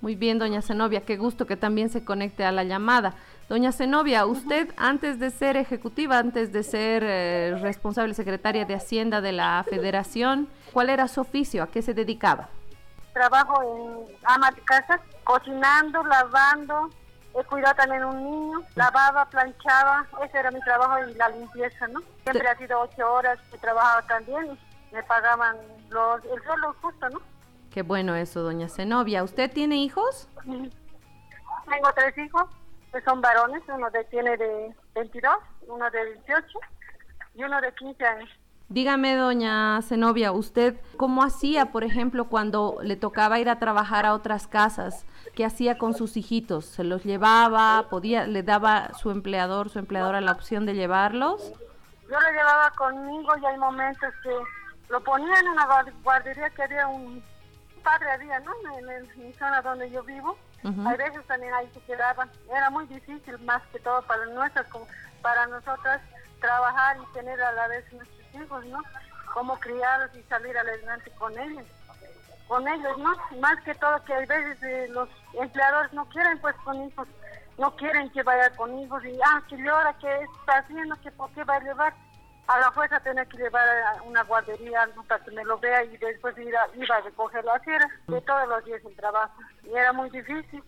[0.00, 3.14] Muy bien, doña Zenobia, qué gusto que también se conecte a la llamada.
[3.48, 9.20] Doña Zenobia, usted antes de ser ejecutiva, antes de ser eh, responsable secretaria de Hacienda
[9.20, 11.62] de la Federación, ¿cuál era su oficio?
[11.62, 12.48] ¿A qué se dedicaba?
[13.16, 16.90] Trabajo en ama de casa, cocinando, lavando,
[17.34, 22.00] he cuidado también un niño, lavaba, planchaba, ese era mi trabajo y la limpieza, ¿no?
[22.24, 24.58] Siempre ha sido ocho horas que trabajaba también
[24.90, 25.56] y me pagaban
[25.88, 27.20] los, el sueldo justo, ¿no?
[27.72, 29.22] Qué bueno eso, doña Zenobia.
[29.22, 30.28] ¿Usted tiene hijos?
[30.44, 32.44] Tengo tres hijos,
[32.92, 35.34] que son varones, uno de, tiene de 22,
[35.68, 36.46] uno de 18
[37.34, 38.28] y uno de 15 años.
[38.68, 44.12] Dígame, doña Zenobia, ¿usted cómo hacía, por ejemplo, cuando le tocaba ir a trabajar a
[44.12, 45.06] otras casas?
[45.36, 46.64] ¿Qué hacía con sus hijitos?
[46.66, 47.86] ¿Se los llevaba?
[47.88, 51.52] ¿Podía, le daba su empleador, su empleadora la opción de llevarlos?
[52.10, 54.30] Yo lo llevaba conmigo y hay momentos que
[54.88, 57.22] lo ponía en una guardería que había un
[57.84, 58.52] padre había, ¿no?
[58.78, 60.36] En, la zona donde yo vivo.
[60.84, 62.28] A veces también ahí se quedaban.
[62.50, 64.66] Era muy difícil, más que todo para nuestras,
[65.22, 66.00] para nosotras,
[66.40, 67.84] trabajar y tener a la vez
[68.42, 68.80] hijos, ¿no?
[69.32, 71.64] Cómo criarlos y salir adelante con ellos.
[72.48, 73.14] Con ellos, ¿no?
[73.40, 77.08] Más que todo que a veces eh, los empleadores no quieren pues con hijos,
[77.58, 81.30] no quieren que vaya con hijos y, ah, que llora, que está haciendo, que por
[81.32, 81.94] qué va a llevar.
[82.46, 85.96] a la fuerza tenía que llevar a una guardería para que me lo vea y
[85.96, 89.34] después ir a, iba a recoger la sierra de todos los días el trabajo.
[89.64, 90.62] Y era muy difícil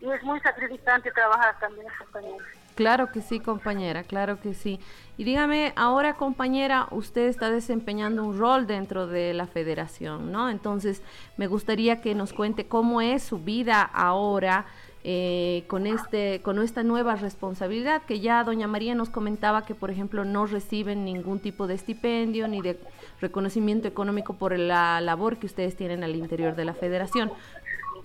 [0.00, 2.44] y es muy sacrificante trabajar también, compañera.
[2.76, 4.78] Claro que sí, compañera, claro que sí.
[5.16, 10.50] Y dígame, ahora, compañera, usted está desempeñando un rol dentro de la federación, ¿no?
[10.50, 11.02] Entonces,
[11.38, 14.66] me gustaría que nos cuente cómo es su vida ahora
[15.04, 19.90] eh, con, este, con esta nueva responsabilidad, que ya doña María nos comentaba que, por
[19.90, 22.78] ejemplo, no reciben ningún tipo de estipendio ni de
[23.22, 27.32] reconocimiento económico por la labor que ustedes tienen al interior de la federación.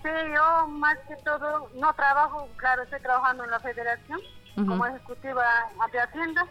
[0.02, 4.22] Sí, yo más que todo no trabajo, claro, estoy trabajando en la federación
[4.66, 5.46] como ejecutiva
[5.92, 6.46] de Hacienda.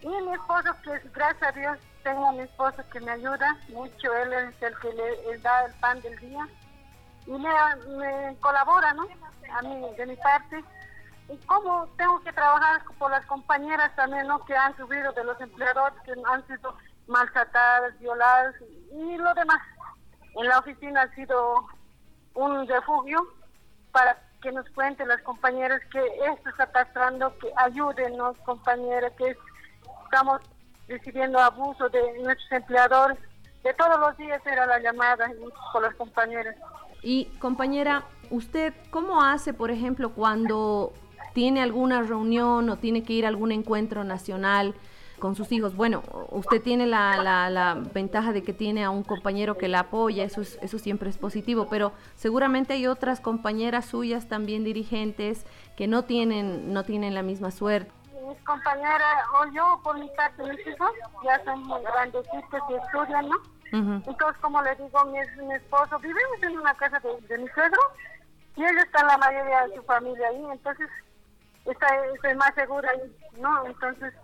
[0.00, 3.56] Y mi esposo, que es, gracias a Dios, tengo a mi esposo que me ayuda
[3.68, 6.46] mucho, él es el que le da el pan del día
[7.26, 7.48] y me,
[7.96, 9.06] me colabora, ¿no?
[9.50, 10.62] a mí, de mi parte.
[11.28, 14.44] Y cómo tengo que trabajar por las compañeras también, ¿no?
[14.44, 16.76] Que han subido de los empleadores, que han sido
[17.06, 18.54] maltratadas, violadas
[18.92, 19.60] y lo demás.
[20.36, 21.64] En la oficina ha sido
[22.34, 23.26] un refugio
[23.92, 29.34] para que nos cuenten las compañeras que esto está pasando, que ayúdenos compañeras, que
[30.04, 30.42] estamos
[30.86, 33.18] recibiendo abuso de nuestros empleadores.
[33.64, 35.30] De todos los días era la llamada
[35.72, 36.54] por las compañeras.
[37.02, 40.92] Y compañera, ¿usted cómo hace, por ejemplo, cuando
[41.32, 44.74] tiene alguna reunión o tiene que ir a algún encuentro nacional
[45.18, 45.76] con sus hijos?
[45.76, 47.16] Bueno, usted tiene la,
[47.50, 51.10] la, ventaja de que tiene a un compañero que la apoya, eso, es, eso siempre
[51.10, 55.46] es positivo, pero seguramente hay otras compañeras suyas también dirigentes
[55.76, 57.90] que no tienen, no tienen la misma suerte.
[58.28, 60.90] Mis compañeras, o yo por mi parte, mis hijos
[61.24, 63.36] ya son muy grandecitos y estudian, ¿no?
[63.74, 67.80] Entonces, como le digo, mi, mi esposo, vivimos en una casa de, mi suegro
[68.54, 70.88] y él está la mayoría de su familia ahí, entonces
[71.64, 73.66] está, estoy más segura ahí, ¿no?
[73.66, 74.14] Entonces,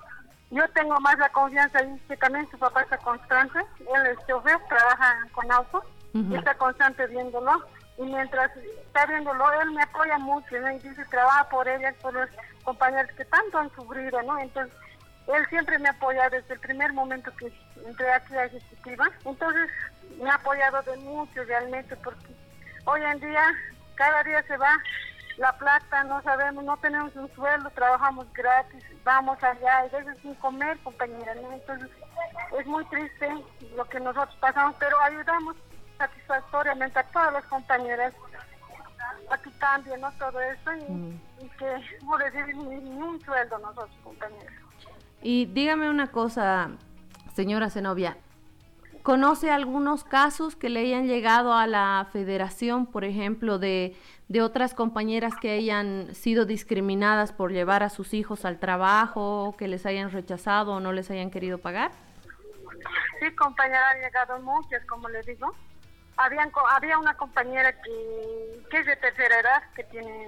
[0.50, 4.58] yo tengo más la confianza ahí, que también su papá está constante, él es chofer,
[4.68, 7.64] trabaja con autos, y está constante viéndolo,
[7.98, 10.70] y mientras está viéndolo, él me apoya mucho, ¿no?
[10.72, 12.28] Y dice, trabaja por ella, por los
[12.64, 14.38] compañeros que tanto han sufrido, ¿no?
[14.38, 14.74] Entonces,
[15.28, 17.52] él siempre me apoya desde el primer momento que
[17.86, 19.08] entré aquí a ejecutiva.
[19.24, 19.70] Entonces
[20.20, 22.26] me ha apoyado de mucho realmente porque
[22.84, 23.44] hoy en día
[23.94, 24.76] cada día se va
[25.40, 30.34] la plata, no sabemos, no tenemos un sueldo, trabajamos gratis, vamos allá y veces sin
[30.34, 31.32] comer, compañera.
[31.32, 31.88] Entonces
[32.58, 33.26] es muy triste
[33.74, 35.56] lo que nosotros pasamos, pero ayudamos
[35.96, 38.12] satisfactoriamente a todas las compañeras
[39.30, 40.12] a que cambien ¿no?
[40.12, 41.20] todo eso y, mm.
[41.58, 44.52] que no reciben ni, ni un sueldo nosotros, compañeros.
[45.22, 46.70] Y dígame una cosa,
[47.32, 48.18] señora Zenobia,
[49.02, 53.96] ¿conoce algunos casos que le hayan llegado a la federación, por ejemplo, de,
[54.28, 59.68] de otras compañeras que hayan sido discriminadas por llevar a sus hijos al trabajo, que
[59.68, 61.90] les hayan rechazado o no les hayan querido pagar?
[63.20, 65.54] Sí, compañera, han llegado muchas, como le digo.
[66.16, 70.26] Habían, había una compañera que, que es de tercera edad, que tiene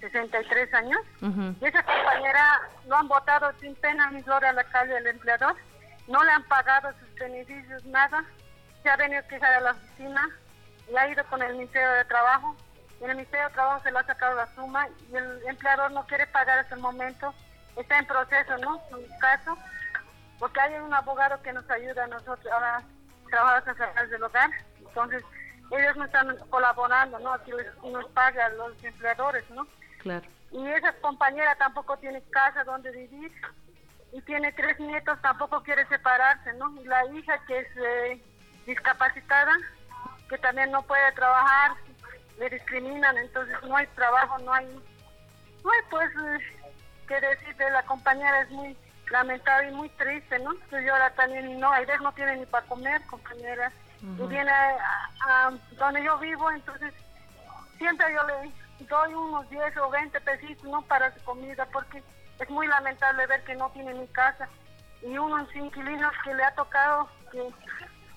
[0.00, 1.00] 63 años.
[1.60, 5.56] Y esa compañera lo han votado sin pena ni gloria a la calle el empleador.
[6.06, 8.24] No le han pagado sus beneficios, nada.
[8.82, 10.28] Se ha venido a quejar a la oficina
[10.90, 12.56] y ha ido con el Ministerio de Trabajo.
[13.00, 15.90] Y en el Ministerio de Trabajo se le ha sacado la suma y el empleador
[15.92, 17.34] no quiere pagar hasta el momento.
[17.76, 18.80] Está en proceso, ¿no?
[18.90, 19.56] En caso,
[20.38, 22.84] porque hay un abogado que nos ayuda a nosotros, a las
[23.30, 24.50] trabajadoras del hogar.
[24.78, 25.22] Entonces,
[25.70, 27.34] ellos no están colaborando, ¿no?
[27.34, 27.50] Aquí
[27.82, 29.66] nos pagan los empleadores, ¿no?
[30.52, 33.32] Y esa compañera tampoco tiene casa donde vivir
[34.16, 36.72] y tiene tres nietos, tampoco quiere separarse, ¿no?
[36.80, 38.24] Y la hija que es eh,
[38.64, 39.52] discapacitada,
[40.30, 41.72] que también no puede trabajar,
[42.38, 44.64] le discriminan, entonces no hay trabajo, no hay,
[45.62, 46.38] no hay pues eh,
[47.06, 48.74] que decir de la compañera es muy
[49.10, 50.52] lamentable y muy triste, ¿no?
[50.70, 56.02] Que ahora también no, veces no tiene ni para comer, compañera, y viene a, donde
[56.02, 56.94] yo vivo, entonces
[57.76, 58.50] siempre yo le
[58.86, 62.02] doy unos 10 o 20 pesitos no para su comida porque
[62.38, 64.48] es muy lamentable ver que no tiene ni casa
[65.02, 67.50] y unos inquilinos que le ha tocado que,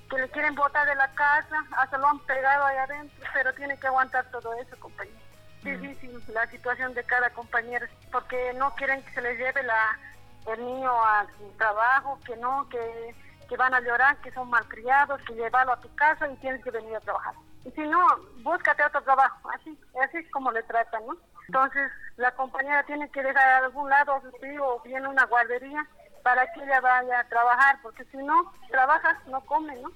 [0.09, 3.77] que le quieren botar de la casa, hasta lo han pegado ahí adentro, pero tiene
[3.77, 5.17] que aguantar todo eso, compañero.
[5.63, 9.99] Difícil la situación de cada compañero, porque no quieren que se les lleve la,
[10.47, 13.15] el niño a su trabajo, que no, que,
[13.47, 16.71] que van a llorar, que son malcriados, que llevarlo a tu casa y tienes que
[16.71, 17.33] venir a trabajar.
[17.65, 18.07] Y si no,
[18.37, 21.17] búscate otro trabajo, así, así es como le tratan, ¿no?
[21.49, 25.83] Entonces, la compañera tiene que dejar a algún lado tío o bien una guardería
[26.21, 29.89] para que ella vaya a trabajar, porque si no trabajas, no come, ¿no?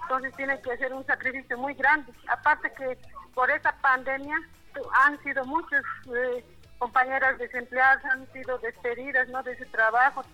[0.00, 2.10] Entonces tiene que hacer un sacrificio muy grande.
[2.28, 2.96] Aparte que
[3.34, 4.34] por esa pandemia
[5.04, 6.42] han sido muchas eh,
[6.78, 9.42] compañeras desempleadas, han sido despedidas, ¿no?
[9.42, 10.24] De ese trabajo,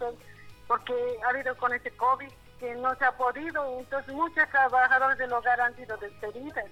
[0.68, 0.94] porque
[1.26, 2.30] ha habido con ese COVID
[2.60, 6.70] que no se ha podido, entonces muchos trabajadores del hogar han sido despedidos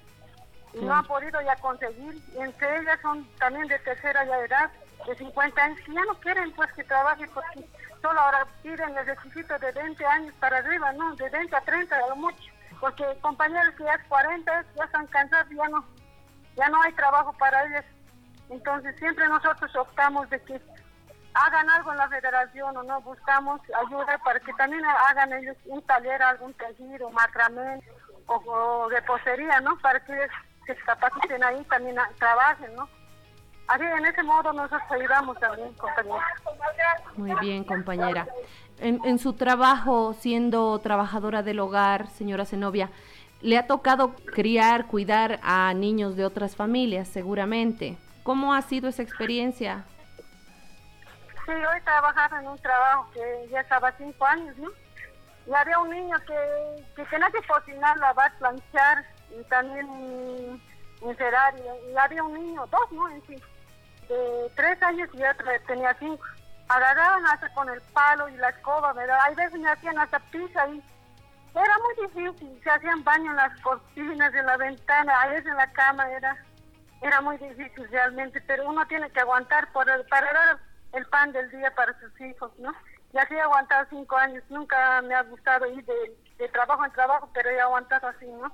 [0.74, 4.70] y no han podido ya conseguir, entre ellas son también de tercera edad,
[5.06, 7.68] de 50 años, que ya no quieren pues que trabaje porque
[8.00, 11.14] solo ahora piden el requisito de 20 años para arriba, ¿no?
[11.16, 15.06] De 20 a 30 a lo mucho, porque compañeros que ya es 40 ya están
[15.08, 15.84] cansados, ya no,
[16.56, 17.84] ya no hay trabajo para ellos.
[18.48, 20.60] Entonces siempre nosotros optamos de que
[21.34, 25.82] hagan algo en la federación o no, buscamos ayuda para que también hagan ellos un
[25.82, 27.80] taller, algún tejido, macramé
[28.26, 29.76] o, o de posería, ¿no?
[29.78, 30.28] Para que
[30.66, 32.88] se capaciten ahí, también trabajen, ¿no?
[33.68, 36.26] Así, en ese modo nosotros ayudamos también, compañera.
[37.16, 38.26] Muy bien, compañera.
[38.78, 42.90] En, en, su trabajo, siendo trabajadora del hogar, señora Zenobia,
[43.40, 47.98] le ha tocado criar, cuidar a niños de otras familias, seguramente.
[48.22, 49.84] ¿Cómo ha sido esa experiencia?
[51.44, 54.70] Sí, hoy trabajaba en un trabajo que ya estaba cinco años, ¿no?
[55.46, 59.04] Y había un niño que, que tenía que cocinar, lavar, planchar
[59.38, 60.60] y también
[61.02, 61.54] encerar.
[61.58, 63.08] Y, y había un niño, dos, ¿no?
[63.08, 63.36] En sí,
[64.08, 66.24] de tres años y otro tenía cinco.
[66.68, 69.18] Agarraban hasta con el palo y la escoba, ¿verdad?
[69.22, 70.82] Hay veces me hacían hasta pizza y
[71.54, 72.60] era muy difícil.
[72.62, 76.36] Se hacían baño en las cortinas, en la ventana, a veces en la cama, era
[77.02, 80.58] era muy difícil realmente, pero uno tiene que aguantar por el, para dar
[80.92, 82.72] el pan del día para sus hijos, ¿no?
[83.12, 86.92] Y así he aguantado cinco años, nunca me ha gustado ir de, de trabajo en
[86.92, 88.52] trabajo, pero he aguantado así, ¿no?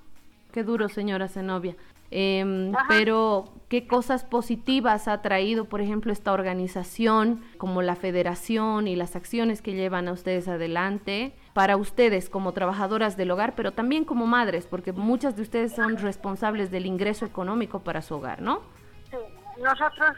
[0.52, 1.76] Qué duro, señora Zenobia.
[2.10, 8.96] Eh, pero, ¿qué cosas positivas ha traído, por ejemplo, esta organización, como la federación y
[8.96, 14.04] las acciones que llevan a ustedes adelante, para ustedes como trabajadoras del hogar, pero también
[14.04, 18.62] como madres, porque muchas de ustedes son responsables del ingreso económico para su hogar, ¿no?
[19.10, 19.16] Sí,
[19.62, 20.16] nosotros,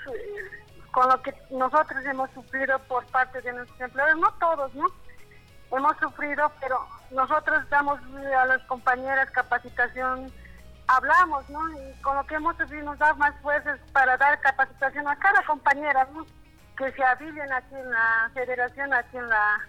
[0.93, 4.87] con lo que nosotros hemos sufrido por parte de nuestros empleadores, no todos, ¿no?
[5.71, 8.01] Hemos sufrido, pero nosotros damos
[8.37, 10.33] a las compañeras capacitación
[10.87, 11.61] hablamos, ¿no?
[11.71, 15.43] Y con lo que hemos sufrido nos da más fuerzas para dar capacitación a cada
[15.45, 16.27] compañera, ¿no?
[16.77, 19.61] Que se afilen aquí en la federación, aquí en la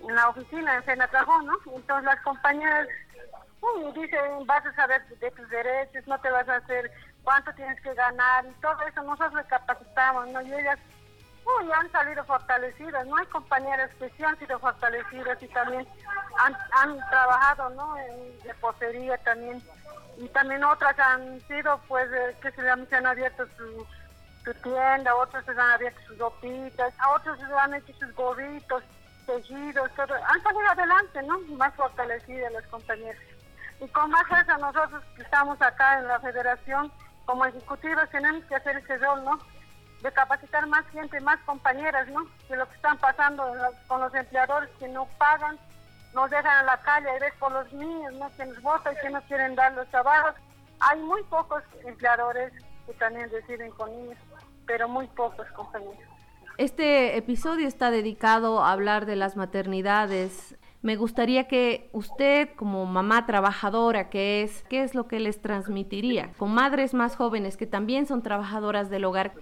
[0.00, 1.54] en la oficina en Senatrajón, ¿no?
[1.74, 2.88] Entonces las compañeras
[3.60, 6.90] uy, dicen, vas a saber de tus derechos, no te vas a hacer
[7.22, 10.42] cuánto tienes que ganar y todo eso nosotros les capacitamos, ¿no?
[10.42, 10.78] Y ellas
[11.44, 13.16] uy, han salido fortalecidas, ¿no?
[13.16, 15.86] Hay compañeras que sí han sido fortalecidas y también
[16.38, 17.96] han, han trabajado, ¿no?
[17.98, 19.62] En repostería también
[20.18, 22.08] y también otras han sido pues
[22.40, 23.86] que se, han, abierto su,
[24.44, 28.82] su, tienda, otras se han abierto sus ropitas, a otros se han hecho sus gorritos,
[29.26, 30.14] tejidos, todo.
[30.14, 31.38] han salido adelante, ¿no?
[31.56, 33.22] Más fortalecidas las compañeras.
[33.80, 36.92] Y con más fuerza nosotros que estamos acá en la federación,
[37.24, 39.38] como ejecutivos tenemos que hacer ese rol, ¿no?
[40.02, 42.26] De capacitar más gente, más compañeras, ¿no?
[42.48, 43.44] Que lo que están pasando
[43.86, 45.58] con los empleadores que no pagan
[46.14, 48.30] nos dejan en la calle y ves por los niños, ¿no?
[48.36, 50.34] que nos votan y que no quieren dar los trabajos.
[50.80, 52.52] Hay muy pocos empleadores
[52.86, 54.18] que también deciden con niños,
[54.66, 55.98] pero muy pocos compañeros.
[56.58, 60.56] Este episodio está dedicado a hablar de las maternidades.
[60.82, 66.32] Me gustaría que usted, como mamá trabajadora que es, ¿qué es lo que les transmitiría?
[66.36, 69.32] Con madres más jóvenes que también son trabajadoras del hogar.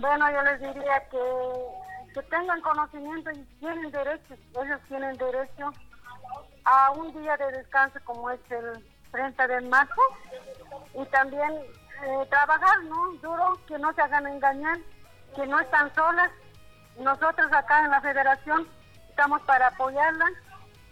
[0.00, 1.18] Bueno, yo les diría que,
[2.14, 5.72] que tengan conocimiento y tienen derechos, ellos tienen derecho
[6.64, 10.02] a un día de descanso como es el 30 de marzo
[10.94, 13.12] y también eh, trabajar, ¿no?
[13.22, 14.78] Duro, que no se hagan engañar,
[15.36, 16.30] que no están solas.
[16.98, 18.66] Nosotros acá en la federación
[19.08, 20.32] estamos para apoyarlas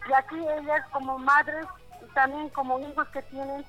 [0.09, 1.67] y aquí ellas como madres
[2.03, 3.65] y también como hijos que tienen,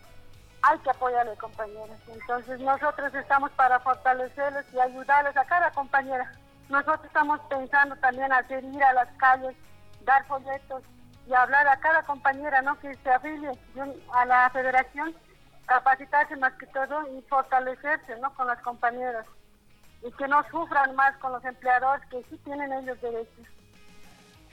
[0.64, 1.99] hay que apoyarles, compañeras.
[2.07, 6.32] Entonces nosotros estamos para fortalecerles y ayudarles a cada compañera.
[6.70, 9.55] Nosotros estamos pensando también hacer ir a las calles,
[10.05, 10.82] dar folletos
[11.28, 12.80] y hablar a cada compañera ¿no?
[12.80, 13.51] que se afilie
[14.14, 15.14] a la federación,
[15.66, 18.34] capacitarse más que todo y fortalecerse ¿no?
[18.34, 19.28] con las compañeras
[20.01, 23.47] y que no sufran más con los empleadores que sí tienen ellos derechos.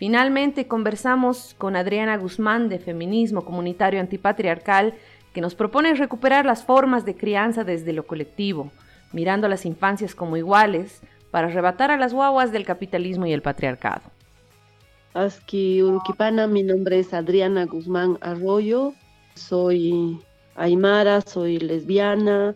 [0.00, 4.94] Finalmente conversamos con Adriana Guzmán de Feminismo Comunitario Antipatriarcal
[5.32, 8.70] que nos propone recuperar las formas de crianza desde lo colectivo,
[9.12, 11.00] mirando a las infancias como iguales,
[11.30, 14.02] para arrebatar a las guaguas del capitalismo y el patriarcado.
[15.14, 18.94] Aski Uruquipana, mi nombre es Adriana Guzmán Arroyo,
[19.34, 20.20] soy
[20.54, 22.54] aymara, soy lesbiana,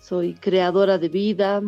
[0.00, 1.62] soy creadora de vida.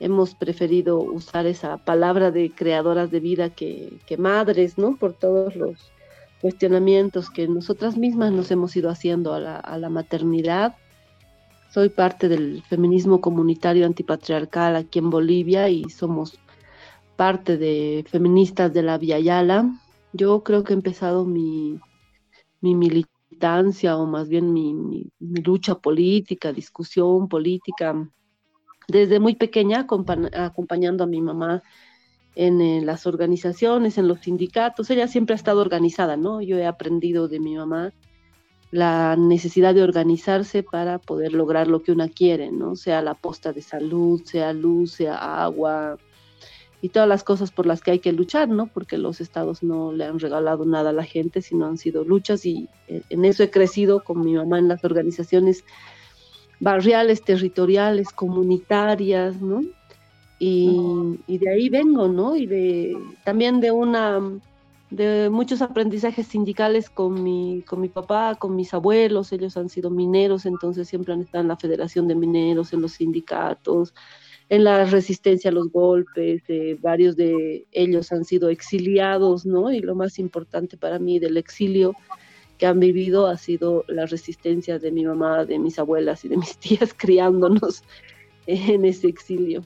[0.00, 4.96] Hemos preferido usar esa palabra de creadoras de vida que, madres, ¿no?
[4.96, 5.92] Por todos los
[6.40, 10.76] cuestionamientos que nosotras mismas nos hemos ido haciendo a la, a la maternidad.
[11.70, 16.38] Soy parte del feminismo comunitario antipatriarcal aquí en Bolivia y somos
[17.16, 19.70] parte de feministas de la Via Yala.
[20.12, 21.78] Yo creo que he empezado mi,
[22.60, 28.08] mi militancia o más bien mi, mi, lucha política, discusión política,
[28.88, 29.86] desde muy pequeña
[30.32, 31.62] acompañando a mi mamá
[32.34, 34.90] en, en, las organizaciones, en los sindicatos.
[34.90, 36.40] Ella siempre ha estado organizada, ¿no?
[36.40, 37.92] Yo he aprendido de mi mamá
[38.70, 42.76] la necesidad de organizarse para poder lograr lo que una quiere, ¿no?
[42.76, 45.98] Sea la posta de salud, sea luz, sea agua
[46.82, 48.66] y todas las cosas por las que hay que luchar, ¿no?
[48.66, 52.46] Porque los estados no le han regalado nada a la gente, sino han sido luchas
[52.46, 55.64] y eh, en eso he crecido con mi mamá en las organizaciones
[56.60, 59.62] barriales, territoriales, comunitarias, ¿no?
[60.42, 62.34] Y, de ahí vengo, ¿no?
[62.34, 64.18] Y de también de una
[64.88, 69.90] de muchos aprendizajes sindicales con mi, con mi papá, con mis abuelos, ellos han sido
[69.90, 73.94] mineros, entonces siempre han estado en la Federación de Mineros, en los sindicatos,
[74.48, 79.70] en la resistencia a los golpes, eh, varios de ellos han sido exiliados, ¿no?
[79.70, 81.94] Y lo más importante para mí del exilio
[82.56, 86.38] que han vivido ha sido la resistencia de mi mamá, de mis abuelas y de
[86.38, 87.84] mis tías criándonos
[88.46, 89.64] en ese exilio.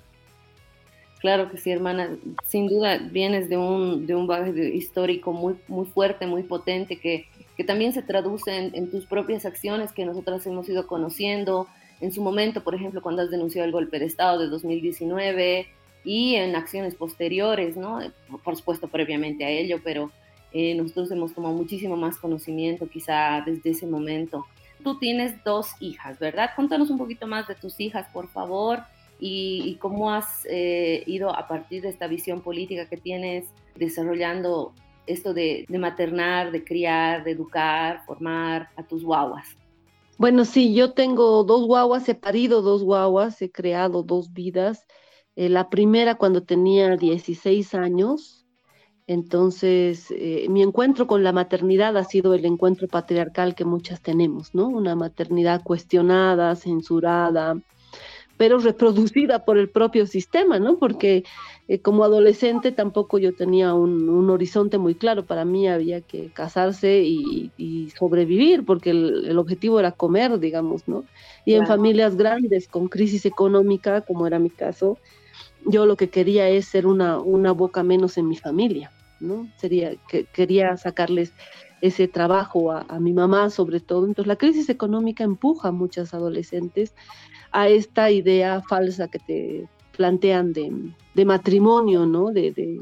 [1.25, 2.19] Claro que sí, hermana.
[2.45, 7.27] Sin duda vienes de un, de un bagaje histórico muy, muy fuerte, muy potente, que,
[7.57, 11.67] que también se traduce en, tus propias acciones que nosotras hemos ido conociendo.
[12.03, 15.67] En su momento, por ejemplo, cuando has denunciado el golpe de Estado de 2019
[16.05, 18.01] y en acciones posteriores, ¿no?
[18.45, 20.11] Por supuesto, previamente a ello, pero
[20.53, 24.45] eh, nosotros hemos tomado muchísimo más conocimiento quizá desde ese momento.
[24.83, 26.51] Tú tienes dos hijas, ¿verdad?
[26.55, 28.83] Contanos un poquito más de tus hijas, por favor
[29.19, 34.73] y, cómo has eh, ido a partir de esta visión política que tienes desarrollando
[35.07, 39.47] esto de, maternar, de criar, de educar, formar a tus guaguas.
[40.17, 44.87] Bueno, sí, yo tengo dos guaguas, he parido dos guaguas, he creado dos vidas.
[45.37, 48.47] Eh, la primera cuando tenía 16 años,
[49.07, 54.55] entonces eh, mi encuentro con la maternidad ha sido el encuentro patriarcal que muchas tenemos,
[54.55, 54.69] ¿no?
[54.69, 57.61] Una maternidad cuestionada, censurada,
[58.37, 60.79] pero reproducida por el propio sistema, ¿no?
[60.79, 61.25] Porque
[61.69, 67.03] eh, como adolescente tampoco yo tenía un, horizonte muy claro, para mí había que casarse
[67.05, 71.05] y, sobrevivir, porque el, objetivo era comer, digamos, ¿no?
[71.45, 74.99] Y en familias grandes, con crisis económica, como era mi caso,
[75.67, 79.49] yo lo que quería es ser una, una boca menos en mi familia, ¿no?
[79.57, 81.33] Sería que quería sacarles
[81.81, 84.07] ese trabajo a, a mi mamá sobre todo.
[84.07, 86.95] Entonces la crisis económica empuja a muchas adolescentes
[87.55, 92.33] a esta idea falsa que te plantean de, matrimonio, ¿no?
[92.33, 92.81] De,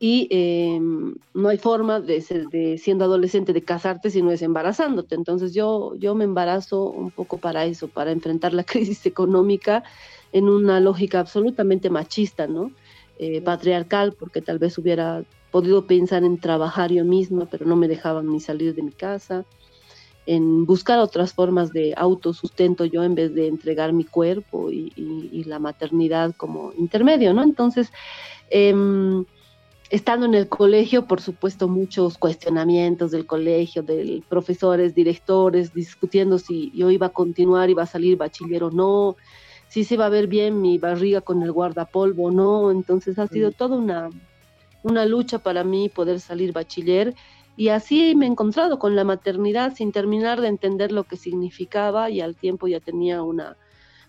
[0.00, 4.42] y em, no hay forma de, ser, de, siendo adolescente de casarte si no es
[4.42, 5.14] embarazándote.
[5.14, 9.84] Entonces yo, yo me embarazo un poco para eso, para enfrentar la crisis económica
[10.32, 12.72] en una lógica absolutamente machista, ¿no?
[13.20, 15.22] Eh, patriarcal, porque tal vez hubiera
[15.52, 19.46] podido pensar en trabajar yo misma, pero no me dejaban ni salir de mi casa
[20.26, 24.92] en buscar otras formas de autosustento yo en vez de entregar mi cuerpo y,
[25.46, 27.44] la maternidad como intermedio, ¿no?
[27.44, 27.92] Entonces,
[28.50, 29.24] em,
[29.90, 36.72] estando en el colegio, por supuesto, muchos cuestionamientos del colegio, de profesores, directores, discutiendo si
[36.74, 39.16] yo iba a continuar, iba a salir bachiller o no,
[39.68, 42.72] si se iba a ver bien mi barriga con el guardapolvo o no.
[42.72, 44.10] Entonces, ha sido toda una,
[44.82, 47.14] una lucha para mí poder salir bachiller
[47.56, 52.10] y así me he encontrado con la maternidad sin terminar de entender lo que significaba
[52.10, 53.56] y al tiempo ya tenía una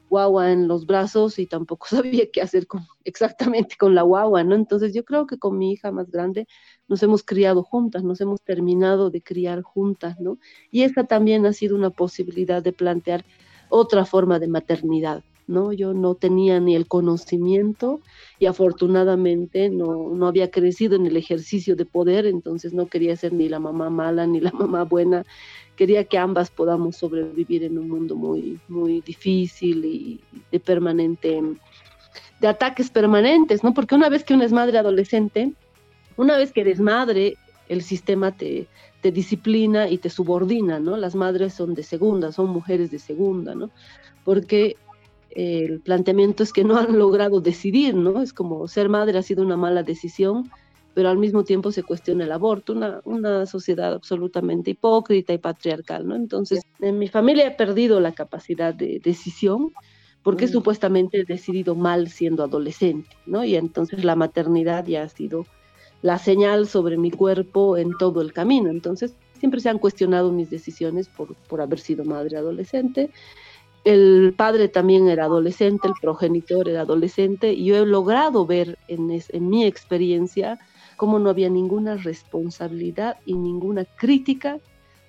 [0.09, 4.55] guagua en los brazos y tampoco sabía qué hacer con, exactamente con la guagua, ¿no?
[4.55, 6.47] Entonces yo creo que con mi hija más grande
[6.87, 10.37] nos hemos criado juntas, nos hemos terminado de criar juntas, ¿no?
[10.71, 13.25] Y esa también ha sido una posibilidad de plantear
[13.69, 15.73] otra forma de maternidad, ¿no?
[15.73, 18.01] Yo no tenía ni el conocimiento
[18.37, 23.33] y afortunadamente no, no había crecido en el ejercicio de poder, entonces no quería ser
[23.33, 25.25] ni la mamá mala ni la mamá buena,
[25.75, 30.19] quería que ambas podamos sobrevivir en un mundo muy, muy difícil y
[30.51, 31.41] de permanente,
[32.41, 33.73] de ataques permanentes, ¿no?
[33.73, 35.53] Porque una vez que una es madre adolescente,
[36.17, 37.37] una vez que eres madre,
[37.69, 38.67] el sistema te,
[39.01, 40.97] te disciplina y te subordina, ¿no?
[40.97, 43.69] Las madres son de segunda, son mujeres de segunda, ¿no?
[44.23, 44.75] Porque
[45.31, 48.21] el planteamiento es que no han logrado decidir, ¿no?
[48.21, 50.49] Es como ser madre ha sido una mala decisión,
[50.93, 56.07] pero al mismo tiempo se cuestiona el aborto, una, una sociedad absolutamente hipócrita y patriarcal,
[56.07, 56.15] ¿no?
[56.15, 59.73] Entonces, en mi familia he perdido la capacidad de decisión
[60.23, 60.49] porque mm.
[60.49, 63.43] supuestamente he decidido mal siendo adolescente, ¿no?
[63.43, 65.45] Y entonces la maternidad ya ha sido
[66.01, 68.69] la señal sobre mi cuerpo en todo el camino.
[68.69, 73.11] Entonces, siempre se han cuestionado mis decisiones por, por haber sido madre adolescente
[73.87, 79.09] el padre también era adolescente, el progenitor era adolescente, y yo he logrado ver en,
[79.11, 80.59] en mi experiencia
[80.97, 84.59] cómo no había ninguna responsabilidad y ninguna crítica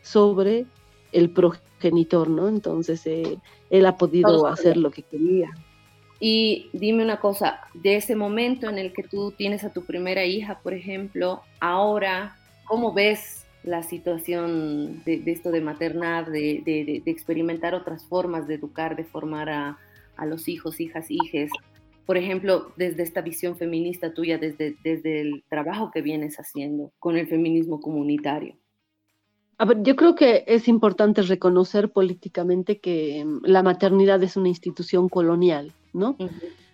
[0.01, 0.67] sobre
[1.11, 2.47] el progenitor, ¿no?
[2.47, 5.51] Entonces eh, él ha podido hacer lo que quería.
[6.21, 10.25] Y dime una cosa, de ese momento en el que tú tienes a tu primera
[10.25, 18.05] hija, por ejemplo, ahora, ¿cómo ves la situación de, esto de maternar, de, experimentar otras
[18.07, 19.79] formas de educar, de formar a,
[20.27, 21.51] los hijos, hijas, hijes?
[22.07, 27.17] Por ejemplo, desde esta visión feminista tuya, desde, desde el trabajo que vienes haciendo con
[27.17, 28.57] el feminismo comunitario.
[29.59, 34.49] A ver, yo creo que es importante reconocer políticamente que mm, la maternidad es una
[34.49, 36.17] institución colonial, ¿no?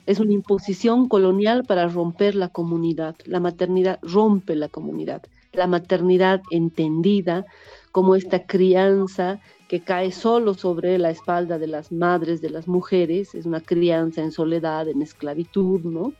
[0.06, 3.16] Es una imposición colonial para romper la comunidad.
[3.24, 5.22] La maternidad rompe la comunidad.
[5.54, 7.44] La maternidad entendida
[7.92, 13.34] como esta crianza que cae solo sobre la espalda de las madres, de las mujeres,
[13.34, 16.12] es una crianza en soledad, en esclavitud, ¿no?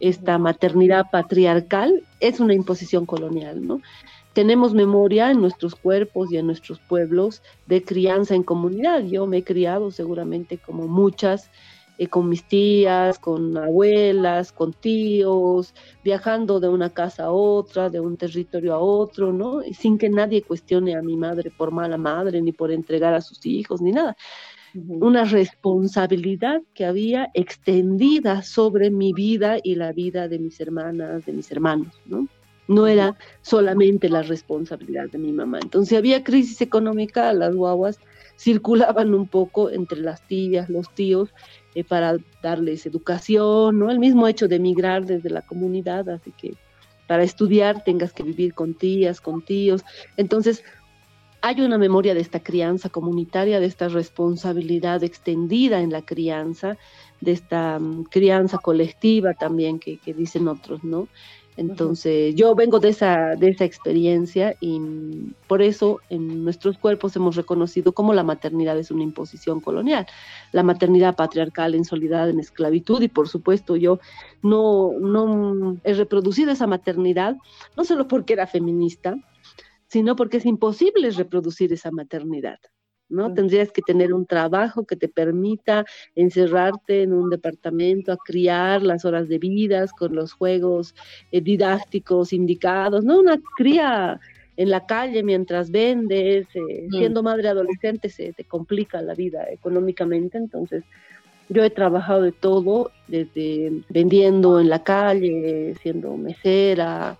[0.00, 3.80] Esta maternidad patriarcal es una imposición colonial, ¿no?
[4.32, 9.02] tenemos memoria en nuestros cuerpos y en nuestros pueblos de crianza en comunidad.
[9.04, 11.50] Yo me he criado seguramente como muchas,
[12.02, 15.72] eh, con mis tías, con abuelas, con tíos,
[16.02, 19.64] viajando de una casa a otra, de un territorio a otro, ¿no?
[19.64, 23.20] Y sin que nadie cuestione a mi madre por mala madre, ni por entregar a
[23.20, 24.16] sus hijos, ni nada.
[24.74, 31.32] Una responsabilidad que había extendida sobre mi vida y la vida de mis hermanas, de
[31.32, 32.26] mis hermanos, ¿no?
[32.68, 35.58] no era solamente la responsabilidad de mi mamá.
[35.62, 37.98] Entonces, si había crisis económica, las guaguas
[38.36, 41.34] circulaban un poco entre las tías, los tíos,
[41.74, 43.90] eh, para darles educación, ¿no?
[43.90, 46.54] El mismo hecho de emigrar desde la comunidad, así que
[47.06, 49.82] para estudiar tengas que vivir con tías, con tíos.
[50.16, 50.64] Entonces,
[51.40, 56.78] hay una memoria de esta crianza comunitaria, de esta responsabilidad extendida en la crianza,
[57.20, 61.08] de esta mm, crianza colectiva también que, que dicen otros, ¿no?
[61.56, 64.80] Entonces, yo vengo de esa, de esa experiencia y
[65.46, 70.06] por eso en nuestros cuerpos hemos reconocido cómo la maternidad es una imposición colonial,
[70.52, 74.00] la maternidad patriarcal en soledad, en esclavitud y por supuesto yo
[74.42, 77.36] no, no he reproducido esa maternidad,
[77.76, 79.16] no solo porque era feminista,
[79.88, 82.58] sino porque es imposible reproducir esa maternidad.
[83.12, 83.32] ¿No?
[83.32, 85.84] Tendrías que tener un trabajo que te permita
[86.16, 90.94] encerrarte en un departamento a criar las horas de vidas con los juegos
[91.30, 93.20] eh, didácticos indicados, ¿no?
[93.20, 94.20] Una cría
[94.56, 100.38] en la calle mientras vendes, eh, siendo madre adolescente se te complica la vida económicamente,
[100.38, 100.84] entonces
[101.48, 107.18] yo he trabajado de todo, desde vendiendo en la calle, siendo mesera,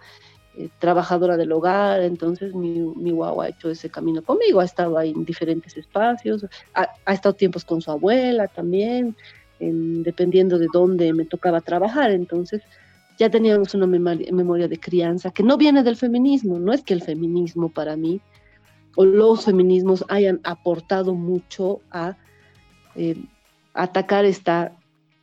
[0.56, 5.00] eh, trabajadora del hogar, entonces mi, mi guagua ha hecho ese camino conmigo, ha estado
[5.00, 6.44] en diferentes espacios,
[6.74, 9.16] ha, estado tiempos con su abuela también,
[9.58, 12.62] dependiendo de dónde me tocaba trabajar, entonces
[13.18, 17.02] ya teníamos una memoria, de crianza que no viene del feminismo, no es que el
[17.02, 18.20] feminismo para mí
[18.96, 22.16] o los feminismos hayan aportado mucho a
[22.94, 23.16] eh,
[23.72, 24.72] atacar esta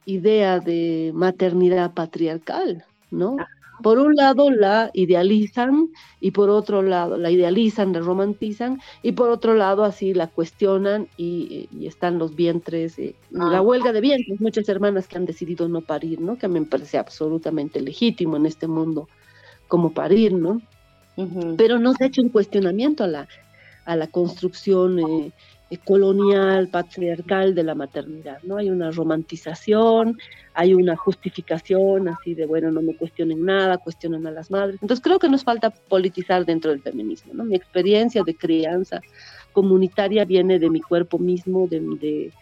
[0.05, 3.37] idea de maternidad patriarcal, ¿no?
[3.81, 9.29] Por un lado la idealizan y por otro lado la idealizan, la romantizan y por
[9.29, 13.61] otro lado así la cuestionan y, están los vientres, eh, la ah.
[13.61, 16.37] huelga de vientres, muchas hermanas que han decidido no parir, ¿no?
[16.37, 19.07] Que me parece absolutamente legítimo en este mundo
[19.67, 20.61] como parir, ¿no?
[21.57, 23.27] Pero no se ha hecho un cuestionamiento a la,
[23.85, 25.31] a la construcción eh, eh,
[25.77, 28.57] colonial, patriarcal de la maternidad, ¿no?
[28.57, 30.17] Hay una romantización,
[30.53, 34.79] hay una justificación así de, bueno, no me cuestionen nada, cuestionen a las madres.
[34.81, 37.45] Entonces creo que nos falta politizar dentro del feminismo, ¿no?
[37.45, 38.99] Mi experiencia de crianza
[39.51, 42.33] comunitaria viene de mi cuerpo mismo, de, de,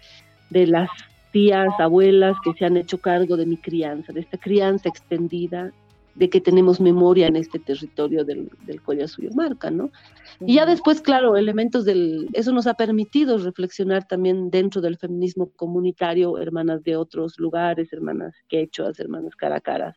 [0.49, 0.89] de las
[1.31, 5.73] tías, abuelas que se han hecho cargo de mi crianza, de esta crianza extendida
[6.17, 9.91] de que tenemos memoria en este territorio del, del Suyo Marca, ¿no?
[10.39, 12.27] Y ya después, claro, elementos del...
[12.33, 18.33] Eso nos ha permitido reflexionar también dentro del feminismo comunitario, hermanas de otros lugares, hermanas
[18.47, 19.95] quechuas, hermanas caracaras,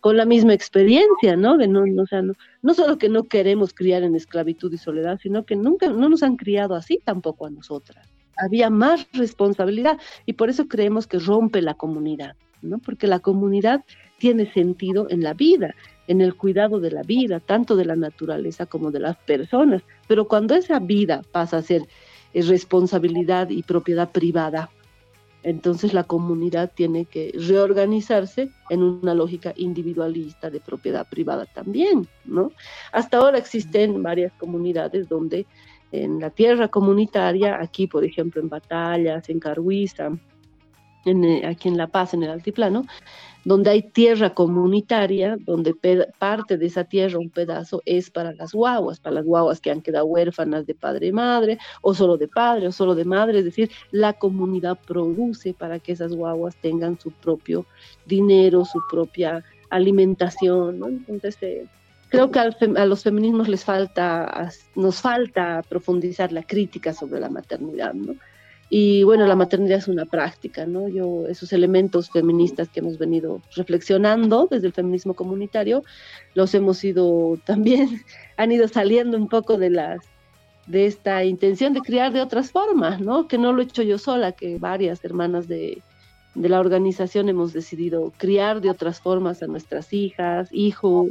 [0.00, 1.58] con la misma experiencia, ¿no?
[1.58, 4.78] De no, no, o sea, no, no solo que no queremos criar en esclavitud y
[4.78, 8.08] soledad, sino que nunca, no nos han criado así tampoco a nosotras.
[8.38, 12.78] Había más responsabilidad y por eso creemos que rompe la comunidad, ¿no?
[12.78, 13.84] Porque la comunidad
[14.18, 15.74] tiene sentido en la vida,
[16.06, 19.82] en el cuidado de la vida, tanto de la naturaleza como de las personas.
[20.06, 21.82] Pero cuando esa vida pasa a ser
[22.34, 24.70] eh, responsabilidad y propiedad privada,
[25.42, 32.50] entonces la comunidad tiene que reorganizarse en una lógica individualista de propiedad privada también, ¿no?
[32.92, 35.46] Hasta ahora existen varias comunidades donde
[35.92, 40.10] en la tierra comunitaria, aquí por ejemplo en Batallas, en Carhuiza,
[41.04, 42.84] eh, aquí en La Paz, en el altiplano,
[43.44, 45.74] donde hay tierra comunitaria, donde
[46.18, 49.80] parte de esa tierra, un pedazo, es para las guaguas, para las guaguas que han
[49.80, 53.44] quedado huérfanas de padre y madre, o solo de padre, o solo de madre, es
[53.44, 57.64] decir, la comunidad produce para que esas guaguas tengan su propio
[58.04, 61.04] dinero, su propia alimentación.
[61.08, 61.66] Entonces, eh,
[62.08, 67.94] creo que a los feminismos les falta, nos falta profundizar la crítica sobre la maternidad,
[67.94, 68.14] ¿no?
[68.70, 70.88] Y bueno, la maternidad es una práctica, ¿no?
[70.88, 75.82] Yo, esos elementos feministas que hemos venido reflexionando desde el feminismo comunitario,
[76.34, 78.02] los hemos ido también,
[78.36, 80.00] han ido saliendo un poco de las
[80.66, 83.26] de esta intención de criar de otras formas, ¿no?
[83.26, 85.82] Que no lo he hecho yo sola, que varias hermanas de,
[86.34, 91.08] de la organización hemos decidido criar de otras formas a nuestras hijas, hijos,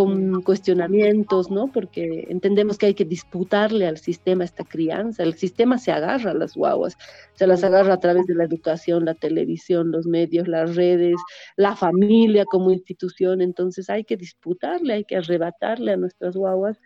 [0.00, 1.70] con cuestionamientos, ¿no?
[1.70, 5.22] Porque entendemos que hay que disputarle al sistema esta crianza.
[5.22, 6.96] El sistema se agarra a las guaguas,
[7.34, 11.16] se las agarra a través de la educación, la televisión, los medios, las redes,
[11.56, 13.42] la familia como institución.
[13.42, 16.80] Entonces hay que disputarle, hay que arrebatarle a nuestras guaguas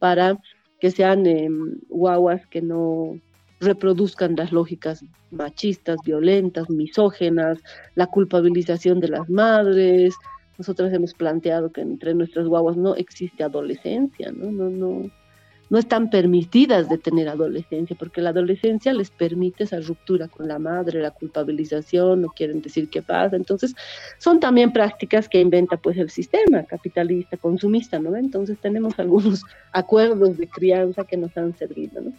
[0.00, 0.36] para
[0.80, 3.20] que sean em, guaguas que no
[3.60, 7.60] reproduzcan las lógicas machistas, violentas, misógenas,
[7.94, 10.16] la culpabilización de las madres,
[10.58, 14.50] nosotros hemos planteado que entre nuestras guaguas no existe adolescencia, ¿no?
[14.50, 15.10] No, no,
[15.68, 20.58] no están permitidas de tener adolescencia, porque la adolescencia les permite esa ruptura con la
[20.58, 23.36] madre, la culpabilización, no quieren decir qué pasa.
[23.36, 23.74] Entonces,
[24.18, 28.16] son también prácticas que inventa pues el sistema capitalista, consumista, ¿no?
[28.16, 29.42] Entonces tenemos algunos
[29.72, 32.12] acuerdos de crianza que nos han servido, ¿no?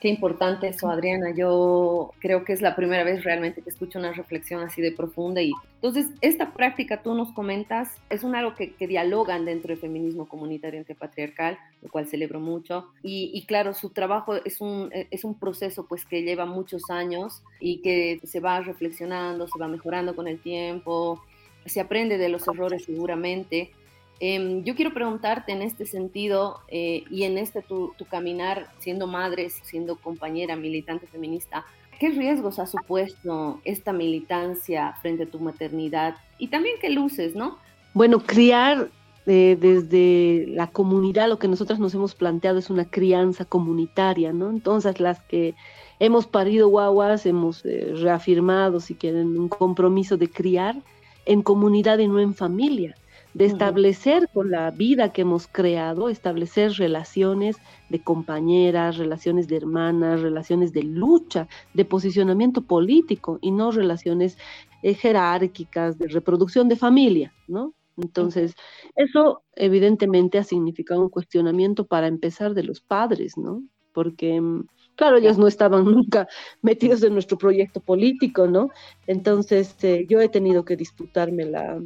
[0.00, 1.32] Qué importante eso, Adriana.
[1.36, 5.42] Yo creo que es la primera vez realmente que escucho una reflexión así de profunda.
[5.42, 10.28] Y entonces, esta práctica, tú nos comentas, es un algo que, dialogan dentro del feminismo
[10.28, 12.86] comunitario antipatriarcal, lo cual celebro mucho.
[13.02, 17.78] Y, claro, su trabajo es un, es un proceso pues que lleva muchos años y
[17.78, 21.20] que se va reflexionando, se va mejorando con el tiempo,
[21.66, 23.72] se aprende de los errores seguramente.
[24.20, 29.48] Em, yo quiero preguntarte en este sentido eh, y en este tu, caminar siendo madre,
[29.50, 31.64] siendo compañera militante feminista,
[32.00, 37.58] ¿qué riesgos ha supuesto esta militancia frente a tu maternidad y también qué luces, no?
[37.94, 38.88] Bueno, criar
[39.26, 44.50] eh, desde la comunidad, lo que nosotras nos hemos planteado es una crianza comunitaria, ¿no?
[44.50, 45.54] Entonces las que
[46.00, 50.82] hemos parido guaguas, hemos eh, reafirmado, si quieren, un compromiso de criar
[51.24, 52.96] en comunidad y no en familia
[53.34, 57.56] de establecer con la vida que hemos creado, establecer relaciones
[57.88, 64.38] de compañeras, relaciones de hermanas, relaciones de lucha, de posicionamiento político y no relaciones
[64.82, 67.74] eh, jerárquicas de reproducción de familia, ¿no?
[67.96, 68.54] Entonces,
[68.94, 73.62] eso evidentemente ha significado un cuestionamiento para empezar de los padres, ¿no?
[73.92, 76.28] Porque, mm, claro, ellos no estaban nunca
[76.62, 78.70] metidos en nuestro proyecto político, ¿no?
[79.06, 81.80] Entonces, eh, yo he tenido que disputarme la,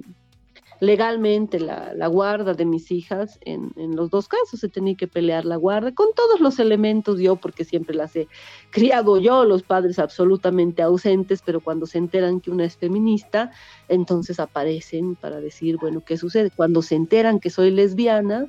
[0.83, 4.64] legalmente la, guarda de mis hijas en, los dos casos.
[4.64, 8.26] He tenido que pelear la guarda con todos los elementos yo, porque siempre las he
[8.70, 13.53] criado yo, los padres absolutamente ausentes, pero cuando se enteran que una es feminista,
[13.87, 16.51] entonces aparecen para decir, bueno, ¿qué sucede?
[16.51, 18.49] Cuando se enteran que soy lesbiana,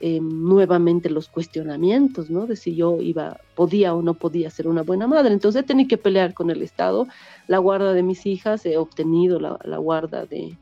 [0.00, 2.46] em, nuevamente los cuestionamientos, ¿no?
[2.46, 5.34] De si yo iba, podía o no podía ser una buena madre.
[5.34, 7.06] Entonces he tenido que pelear con el Estado
[7.48, 10.56] la guarda de mis hijas, he obtenido la guarda de,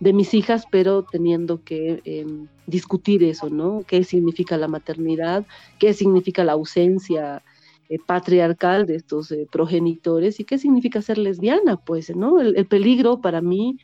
[0.00, 3.82] de mis hijas, pero teniendo que em, discutir eso, ¿no?
[3.86, 5.44] ¿Qué significa la maternidad?
[5.78, 7.42] ¿Qué significa la ausencia
[7.88, 10.38] eh, patriarcal de estos eh, progenitores?
[10.38, 11.76] ¿Y qué significa ser lesbiana?
[11.76, 12.40] Pues, ¿no?
[12.40, 13.78] El, peligro para mí,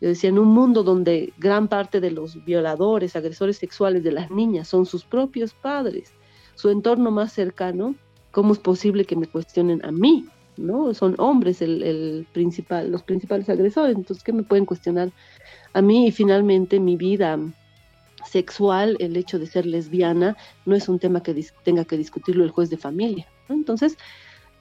[0.00, 4.30] yo decía, en un mundo donde gran parte de los violadores, agresores sexuales de las
[4.30, 6.12] niñas son sus propios padres,
[6.56, 7.94] su entorno más cercano,
[8.32, 10.26] ¿cómo es posible que me cuestionen a mí?
[10.56, 10.94] ¿No?
[10.94, 15.10] Son hombres el, principal, los principales agresores, entonces, ¿qué me pueden cuestionar
[15.72, 16.08] a mí?
[16.08, 17.38] Y finalmente mi vida
[18.26, 21.34] sexual, el hecho de ser lesbiana, no es un tema que
[21.64, 23.26] tenga que discutirlo el juez de familia.
[23.48, 23.96] Entonces,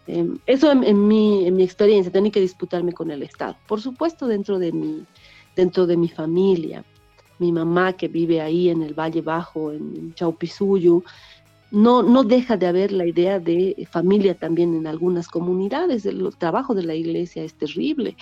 [0.07, 3.57] em, eso en, mi, en mi experiencia, tenía que disputarme con el Estado.
[3.67, 5.03] Por supuesto, dentro de mi,
[5.55, 6.83] dentro de mi familia,
[7.39, 11.03] mi mamá que vive ahí en el Valle Bajo, en Chaupisuyu,
[11.75, 16.73] no, no deja de haber la idea de familia también en algunas comunidades, el trabajo
[16.73, 18.15] de la iglesia es terrible.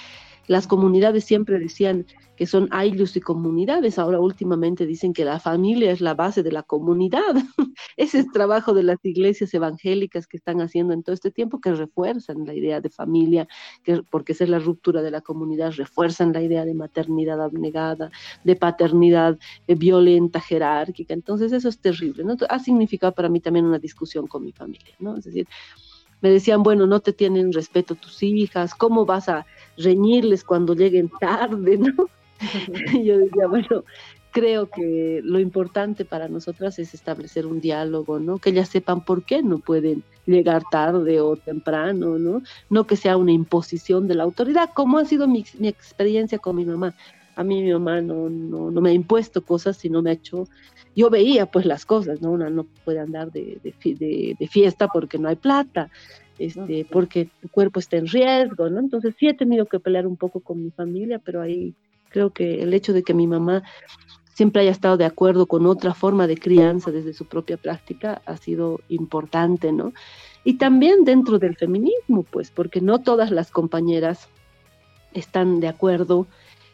[0.48, 4.00] Las comunidades siempre decían que son ayllus y comunidades.
[4.00, 7.22] Ahora últimamente dicen que la familia es la base de la comunidad.
[7.98, 11.74] Ese es trabajo de las iglesias evangélicas que están haciendo en todo este tiempo, que
[11.74, 13.48] refuerzan la idea de familia,
[13.84, 18.10] que, porque esa es la ruptura de la comunidad, refuerzan la idea de maternidad abnegada,
[18.44, 19.38] de paternidad
[19.68, 21.14] eh, violenta, jerárquica.
[21.14, 22.24] Entonces eso es terrible.
[22.24, 22.36] ¿no?
[22.50, 24.96] Ha significado para mí también una discusión con mi familia.
[25.00, 25.18] ¿no?
[25.18, 25.48] Es decir,
[26.24, 29.45] me decían, bueno, no te tienen respeto tus hijas, ¿cómo vas a
[29.78, 31.93] reñirles cuando lleguen tarde, no?
[33.03, 33.84] yo decía, bueno,
[34.32, 38.39] creo que lo importante para nosotras es establecer un diálogo, ¿no?
[38.39, 42.41] Que ellas sepan por qué no pueden llegar tarde o temprano, ¿no?
[42.69, 46.63] No que sea una imposición de la autoridad, como ha sido mi, experiencia con mi
[46.63, 46.95] mamá.
[47.36, 50.47] A mí mi mamá no, no, no, me ha impuesto cosas, sino me ha hecho...
[50.95, 52.31] Yo veía pues las cosas, ¿no?
[52.31, 55.89] Una no puede andar de, de, de fiesta porque no hay plata,
[56.38, 58.79] este, porque tu cuerpo está en riesgo, ¿no?
[58.79, 61.73] Entonces sí he tenido que pelear un poco con mi familia, pero ahí
[62.13, 63.63] Creo que el hecho de que mi mamá
[64.36, 68.38] siempre haya estado de acuerdo con otra forma de crianza desde su propia práctica ha
[68.38, 69.93] sido importante, ¿no?
[70.43, 74.29] Y también dentro del feminismo, pues, porque no todas las compañeras
[75.13, 76.27] están de acuerdo,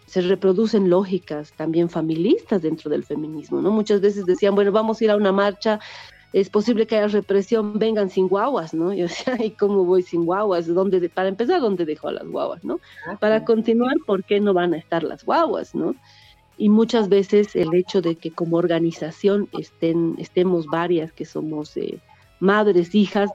[0.09, 3.71] se reproducen lógicas también familistas dentro del feminismo, ¿no?
[3.71, 5.79] Muchas veces decían, bueno, vamos a ir a una marcha
[6.31, 8.93] es posible que haya represión, vengan sin guaguas, ¿no?
[8.93, 10.67] Yo decía, ¿y cómo voy sin guaguas?
[10.67, 12.79] ¿Dónde para empezar, ¿dónde dejo a las guaguas, no?
[13.07, 15.95] Ah, para continuar, ¿por qué no van a estar las guaguas, no?
[16.57, 21.99] Y muchas veces el hecho de que como organización estén, estemos varias que somos eh,
[22.39, 23.31] madres, hijas,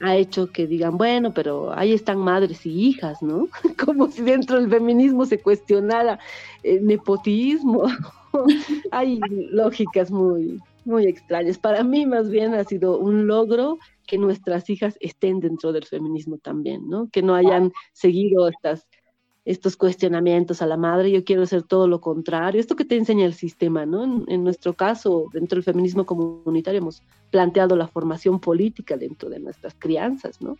[0.00, 3.48] ha hecho que digan, bueno, pero ahí están madres y hijas, ¿no?
[3.84, 6.18] Como si dentro del feminismo se cuestionara
[6.62, 7.84] el nepotismo.
[8.90, 9.18] Hay
[9.50, 11.58] lógicas muy, muy extrañas.
[11.58, 16.38] Para mí más bien ha sido un logro que nuestras hijas estén dentro del feminismo
[16.38, 17.08] también, ¿no?
[17.10, 18.86] Que no hayan seguido estas,
[19.46, 21.10] estos cuestionamientos a la madre.
[21.10, 22.60] Yo quiero hacer todo lo contrario.
[22.60, 24.24] Esto que te enseña el sistema, ¿no?
[24.26, 29.74] En, nuestro caso, dentro del feminismo comunitario, hemos planteado la formación política dentro de nuestras
[29.78, 30.58] crianzas, ¿no?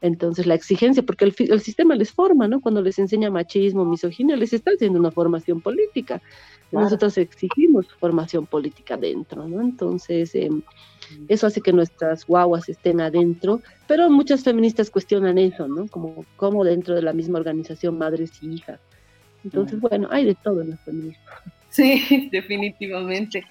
[0.00, 2.60] Entonces, la exigencia, porque el, el, sistema les forma, ¿no?
[2.60, 6.22] Cuando les enseña machismo, misoginia, les está haciendo una formación política.
[6.72, 9.60] Nosotros exigimos formación política dentro, ¿no?
[9.60, 10.62] Entonces, em,
[11.28, 15.86] eso hace que nuestras guaguas estén adentro, pero muchas feministas cuestionan eso, ¿no?
[15.88, 18.80] Como, como dentro de la misma organización, madres y hijas.
[19.44, 21.22] Entonces, bueno, hay de todo en el feminismo.
[21.70, 23.44] Sí, definitivamente.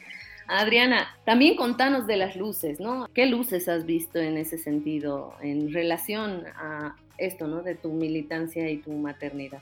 [0.48, 3.08] Adriana, también contanos de las luces, ¿no?
[3.14, 7.64] ¿Qué luces has visto en ese sentido en relación a esto, ¿no?
[7.64, 9.62] De tu militancia y tu maternidad.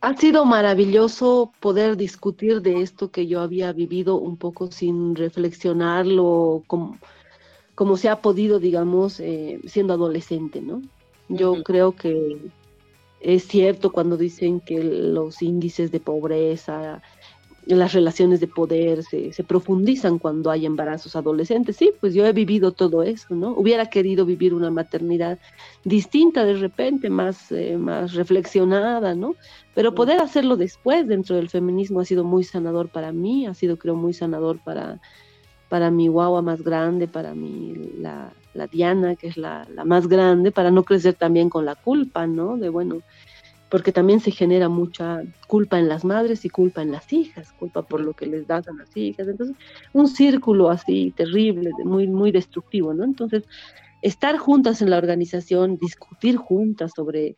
[0.00, 6.62] Ha sido maravilloso poder discutir de esto que yo había vivido un poco sin reflexionarlo
[6.68, 6.98] como,
[7.74, 10.82] como se ha podido, digamos, eh, siendo adolescente, ¿no?
[11.28, 12.38] Yo creo que
[13.20, 17.02] es cierto cuando dicen que los índices de pobreza,
[17.74, 21.76] las relaciones de poder se, se, profundizan cuando hay embarazos adolescentes.
[21.76, 23.50] Sí, pues yo he vivido todo eso, ¿no?
[23.50, 25.38] Hubiera querido vivir una maternidad
[25.84, 29.34] distinta de repente, más, eh, más reflexionada, ¿no?
[29.74, 33.76] Pero poder hacerlo después dentro del feminismo ha sido muy sanador para mí, ha sido
[33.76, 34.98] creo muy sanador para,
[35.68, 40.08] para mi guagua más grande, para mi, la, la Diana, que es la, la más
[40.08, 42.56] grande, para no crecer también con la culpa, ¿no?
[42.56, 43.02] De bueno,
[43.70, 47.82] porque también se genera mucha culpa en las madres y culpa en las hijas, culpa
[47.82, 49.28] por lo que les das a las hijas.
[49.28, 49.56] Entonces,
[49.92, 53.04] un círculo así terrible, muy, muy destructivo, ¿no?
[53.04, 53.44] Entonces,
[54.00, 57.36] estar juntas en la organización, discutir juntas sobre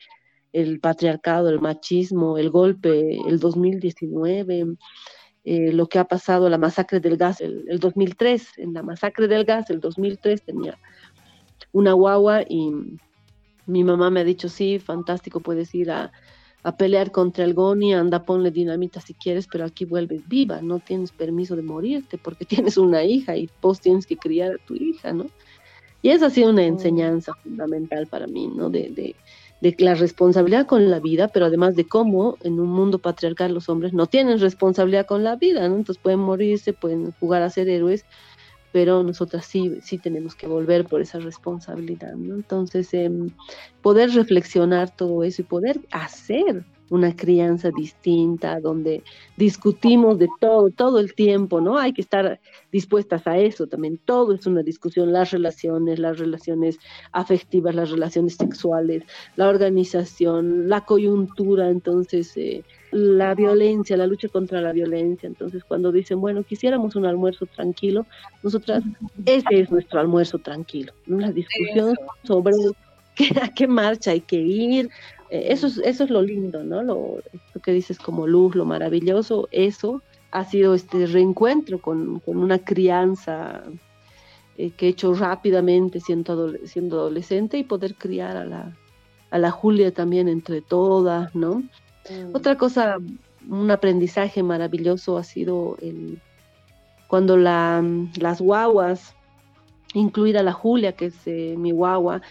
[0.53, 4.77] el patriarcado, el machismo, el golpe, el 2019,
[5.45, 9.27] eh, lo que ha pasado, la masacre del gas, el, el 2003, en la masacre
[9.27, 10.79] del gas, el 2003 tenía
[11.73, 12.73] una guagua y
[13.71, 16.13] mi mamá me ha dicho, sí, fantástico, puedes ir a,
[16.77, 21.11] pelear contra el Goni, anda, ponle dinamita si quieres, pero aquí vuelves viva, no tienes
[21.11, 25.13] permiso de morirte porque tienes una hija y vos tienes que criar a tu hija,
[25.13, 25.27] ¿no?
[26.03, 28.71] Y esa ha sido una enseñanza fundamental para mí, ¿no?
[28.71, 29.17] De, de,
[29.61, 33.69] de la responsabilidad con la vida, pero además de cómo en un mundo patriarcal los
[33.69, 35.77] hombres no tienen responsabilidad con la vida, ¿no?
[35.77, 38.05] Entonces pueden morirse, pueden jugar a ser héroes,
[38.73, 42.35] pero nosotras sí, sí tenemos que volver por esa responsabilidad, ¿no?
[42.37, 43.31] Entonces, em,
[43.83, 49.03] poder reflexionar todo eso y poder hacer una crianza distinta, donde
[49.37, 51.79] discutimos de todo, todo el tiempo, ¿no?
[51.79, 52.41] Hay que estar
[52.73, 53.99] dispuestas a eso también.
[54.05, 56.79] Todo es una discusión, las relaciones, las relaciones
[57.13, 59.05] afectivas, las relaciones sexuales,
[59.37, 65.27] la organización, la coyuntura, entonces, eh, la violencia, la lucha contra la violencia.
[65.27, 68.07] Entonces, cuando dicen, bueno, quisiéramos un almuerzo tranquilo,
[68.43, 68.83] nosotras,
[69.27, 70.93] ese es nuestro almuerzo tranquilo.
[71.07, 72.55] La discusión sobre
[73.43, 74.91] a qué marcha hay que ir,
[75.31, 76.83] Eh, eso, es, eso es lo lindo, ¿no?
[76.83, 77.23] Lo,
[77.63, 83.63] que dices como luz, lo maravilloso, eso ha sido este reencuentro con, una crianza
[84.59, 88.77] eh, que he hecho rápidamente siendo, siendo adolescente y poder criar a la,
[89.31, 91.63] a la Julia también entre todas, ¿no?
[92.09, 92.35] Mm.
[92.35, 92.99] Otra cosa,
[93.49, 96.21] un aprendizaje maravilloso ha sido el,
[97.09, 97.85] cuando la,
[98.19, 99.15] las guaguas,
[99.95, 102.23] incluir a la Julia, que es eh, mi guagua,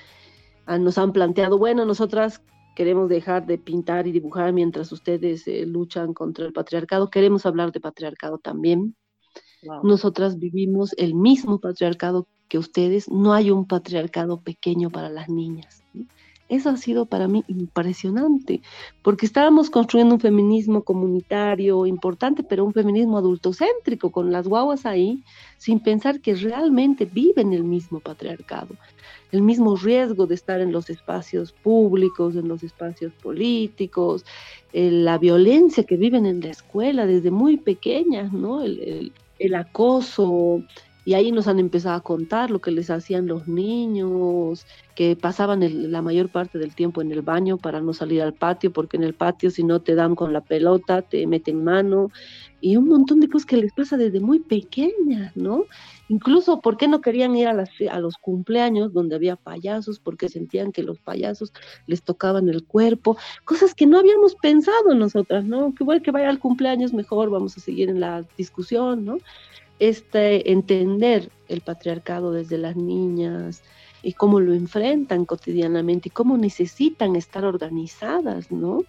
[0.66, 2.42] ah, nos han planteado, bueno, nosotras
[2.76, 7.74] queremos dejar de pintar y dibujar mientras ustedes eh, luchan contra el patriarcado, queremos hablar
[7.74, 8.96] de patriarcado también.
[9.84, 15.84] Nosotras vivimos el mismo patriarcado que ustedes, no hay un patriarcado pequeño para las niñas.
[16.50, 18.62] Eso ha sido para mí impresionante,
[19.04, 25.24] porque estábamos construyendo un feminismo comunitario importante, pero un feminismo adultocéntrico, con las guaguas ahí,
[25.58, 28.76] sin pensar que realmente viven el mismo patriarcado,
[29.32, 34.26] el mismo riesgo de estar en los espacios públicos, en los espacios políticos,
[34.74, 38.64] eh, la violencia que viven en la escuela desde muy pequeñas, ¿no?
[38.64, 40.64] el, el acoso,
[41.10, 45.92] y ahí nos han empezado a contar lo que les hacían los niños, que pasaban
[45.92, 49.04] la mayor parte del tiempo en el baño para no salir al patio, porque en
[49.04, 52.12] el patio si no te dan con la pelota, te meten mano,
[52.62, 55.66] y un montón de cosas que les pasa desde muy pequeñas, ¿no?
[56.10, 60.00] Incluso, ¿por qué no querían ir a, las, a los cumpleaños donde había payasos?
[60.00, 61.54] Porque sentían que los payasos
[61.88, 65.74] les tocaban el cuerpo, cosas que no habíamos pensado nosotras, ¿no?
[65.74, 69.18] Que igual que vaya al cumpleaños mejor, vamos a seguir en la discusión, ¿no?
[69.80, 73.64] Este entender el patriarcado desde las niñas
[74.04, 78.84] y cómo lo enfrentan cotidianamente y cómo necesitan estar organizadas, ¿no?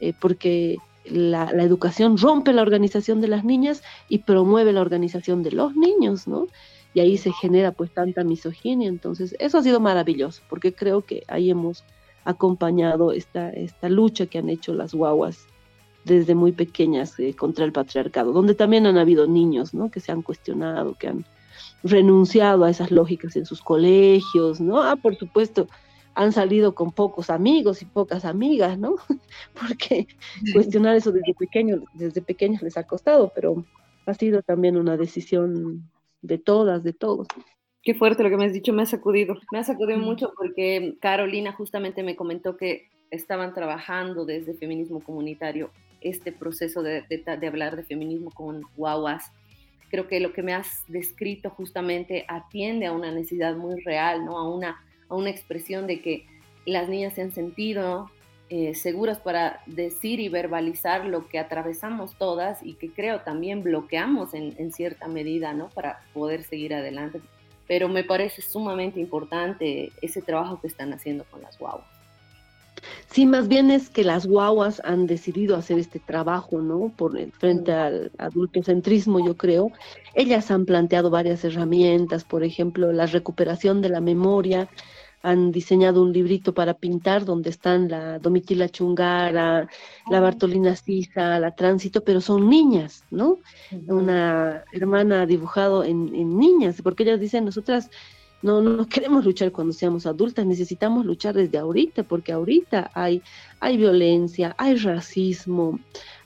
[0.00, 5.52] Eh, porque la, educación rompe la organización de las niñas y promueve la organización de
[5.52, 6.46] los niños, ¿no?
[6.94, 8.88] Y ahí se genera pues tanta misoginia.
[8.88, 11.84] Entonces, eso ha sido maravilloso, porque creo que ahí hemos
[12.24, 15.46] acompañado esta, esta lucha que han hecho las guaguas
[16.08, 19.90] desde muy pequeñas eh, contra el patriarcado, donde también han habido niños, ¿no?
[19.90, 21.24] Que se han cuestionado, que han
[21.84, 24.82] renunciado a esas lógicas en sus colegios, ¿no?
[24.82, 25.68] Ah, por supuesto,
[26.14, 28.96] han salido con pocos amigos y pocas amigas, ¿no?
[29.54, 30.08] Porque
[30.52, 33.64] cuestionar eso desde pequeños, desde pequeños les ha costado, pero
[34.06, 35.88] ha sido también una decisión
[36.22, 37.28] de todas, de todos.
[37.82, 39.36] Qué fuerte lo que me has dicho, me ha sacudido.
[39.52, 45.70] Me ha sacudido mucho porque Carolina justamente me comentó que estaban trabajando desde feminismo comunitario
[46.00, 47.04] este proceso de,
[47.46, 49.32] hablar de feminismo con guaguas.
[49.90, 54.38] Creo que lo que me has descrito justamente atiende a una necesidad muy real, ¿no?
[54.38, 56.26] a, una, a una expresión de que
[56.66, 58.10] las niñas se han sentido
[58.50, 64.32] eh, seguras para decir y verbalizar lo que atravesamos todas y que creo también bloqueamos
[64.34, 65.68] en, en cierta medida ¿no?
[65.70, 67.20] para poder seguir adelante.
[67.66, 71.97] Pero me parece sumamente importante ese trabajo que están haciendo con las guaguas.
[73.10, 76.92] Sí, más bien es que las guaguas han decidido hacer este trabajo, ¿no?
[76.96, 79.72] Por frente al adultocentrismo, yo creo.
[80.14, 84.68] Ellas han planteado varias herramientas, por ejemplo, la recuperación de la memoria.
[85.22, 89.68] Han diseñado un librito para pintar donde están la Domitila Chungara,
[90.10, 93.38] la Bartolina Sisa, la Tránsito, pero son niñas, ¿no?
[93.88, 97.90] Una hermana ha dibujado en, en niñas, porque ellas dicen, nosotras
[98.42, 103.22] no, no queremos luchar cuando seamos adultas, necesitamos luchar desde ahorita, porque ahorita hay,
[103.60, 105.80] hay violencia, hay racismo,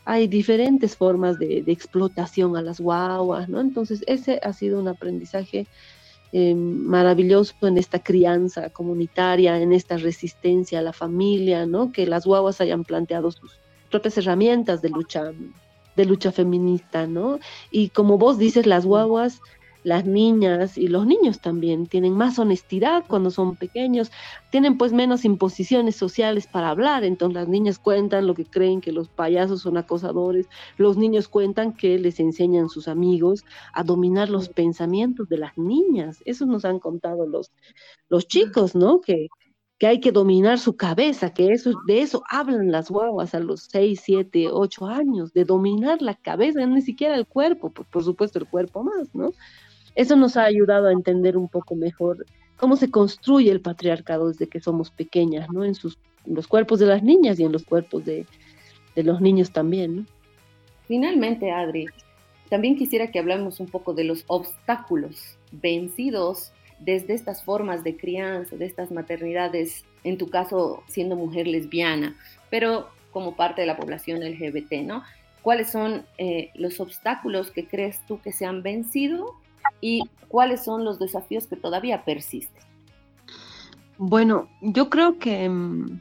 [0.04, 3.60] hay diferentes formas de, explotación a las guaguas, ¿no?
[3.60, 5.66] Entonces, ese ha sido un aprendizaje
[6.32, 11.92] eh, maravilloso en esta crianza comunitaria, en esta resistencia a la familia, ¿no?
[11.92, 13.58] Que las guaguas hayan planteado sus
[13.90, 15.32] propias herramientas de lucha
[15.94, 17.38] de lucha feminista, ¿no?
[17.70, 19.40] Y como vos dices, las guaguas
[19.84, 24.10] las niñas y los niños también tienen más honestidad cuando son pequeños,
[24.50, 28.92] tienen pues menos imposiciones sociales para hablar, entonces las niñas cuentan lo que creen que
[28.92, 34.48] los payasos son acosadores, los niños cuentan que les enseñan sus amigos a dominar los
[34.48, 37.50] pensamientos de las niñas, eso nos han contado los,
[38.08, 39.00] los chicos, ¿no?
[39.00, 39.28] Que,
[39.82, 43.62] que hay que dominar su cabeza, que eso, de eso hablan las guaguas a los
[43.64, 48.38] 6, 7, 8 años, de dominar la cabeza, ni siquiera el cuerpo, por, por supuesto
[48.38, 49.32] el cuerpo más, ¿no?
[49.94, 52.24] Eso nos ha ayudado a entender un poco mejor
[52.56, 55.64] cómo se construye el patriarcado desde que somos pequeñas, ¿no?
[55.64, 58.24] En, sus, los cuerpos de las niñas y en los cuerpos de,
[58.94, 60.06] los niños también, ¿no?
[60.86, 61.86] Finalmente, Adri,
[62.50, 68.56] también quisiera que hablemos un poco de los obstáculos vencidos desde estas formas de crianza,
[68.56, 72.16] de estas maternidades, en tu caso siendo mujer lesbiana,
[72.50, 75.02] pero como parte de la población LGBT, ¿no?
[75.42, 79.34] ¿Cuáles son eh, los obstáculos que crees tú que se han vencido
[79.80, 82.62] y cuáles son los desafíos que todavía persisten.
[83.98, 86.00] Bueno, yo creo que mm,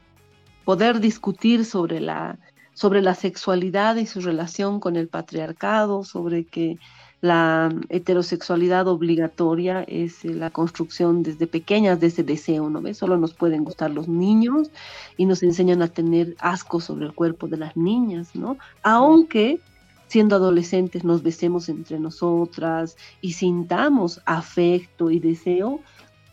[0.65, 2.39] poder discutir sobre la,
[2.73, 6.77] sobre la sexualidad y su relación con el patriarcado, sobre que
[7.21, 12.81] la heterosexualidad obligatoria es eh, la construcción desde pequeñas de ese deseo, ¿no?
[12.95, 14.71] Solo nos pueden gustar los niños
[15.17, 18.57] y nos enseñan a tener asco sobre el cuerpo de las niñas, ¿no?
[18.81, 19.59] Aunque
[20.11, 25.79] siendo adolescentes nos besemos entre nosotras y sintamos afecto y deseo,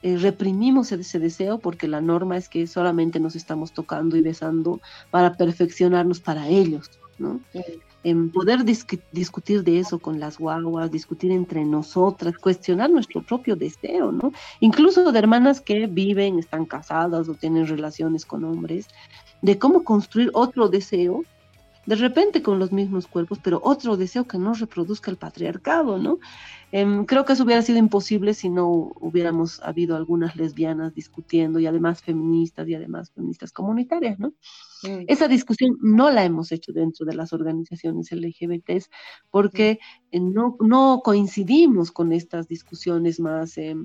[0.02, 4.80] eh, reprimimos ese deseo porque la norma es que solamente nos estamos tocando y besando
[5.12, 7.40] para perfeccionarnos para ellos, ¿no?
[8.02, 14.12] en poder discutir de eso con las guaguas, discutir entre nosotras, cuestionar nuestro propio deseo,
[14.12, 14.32] ¿no?
[14.60, 18.86] Incluso de hermanas que viven, están casadas o tienen relaciones con hombres,
[19.42, 21.24] de cómo construir otro deseo,
[21.88, 26.18] de repente con los mismos cuerpos, pero otro deseo que no reproduzca el patriarcado, ¿no?
[26.70, 28.68] Em, creo que eso hubiera sido imposible si no
[29.00, 34.34] hubiéramos habido algunas lesbianas discutiendo y además feministas y además feministas comunitarias, ¿no?
[34.82, 35.04] Mm.
[35.06, 38.90] Esa discusión no la hemos hecho dentro de las organizaciones LGBTs
[39.30, 39.78] porque
[40.12, 43.84] eh, no, no coincidimos con estas discusiones más em,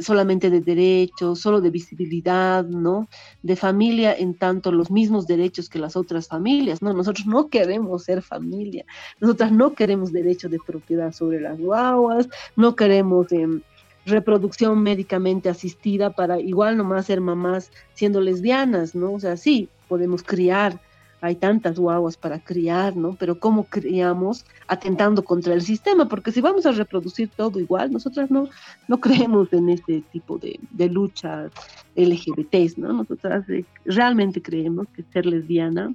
[0.00, 3.08] solamente de derechos, solo de visibilidad, ¿no?
[3.42, 6.92] De familia en tanto los mismos derechos que las otras familias, ¿no?
[6.92, 8.84] Nosotros no queremos ser familia,
[9.20, 13.30] nosotras no queremos derecho de propiedad sobre las guaguas, no queremos...
[13.32, 13.62] Em,
[14.06, 19.12] reproducción médicamente asistida para igual nomás ser mamás siendo lesbianas, ¿no?
[19.12, 20.80] O sea, sí, podemos criar,
[21.20, 23.16] hay tantas guaguas para criar, ¿no?
[23.18, 26.06] Pero ¿cómo criamos atentando contra el sistema?
[26.06, 28.48] Porque si vamos a reproducir todo igual, nosotras no,
[28.88, 31.48] no creemos en este tipo de, de lucha
[31.96, 32.92] LGBT, ¿no?
[32.92, 35.94] Nosotras eh, realmente creemos que ser lesbiana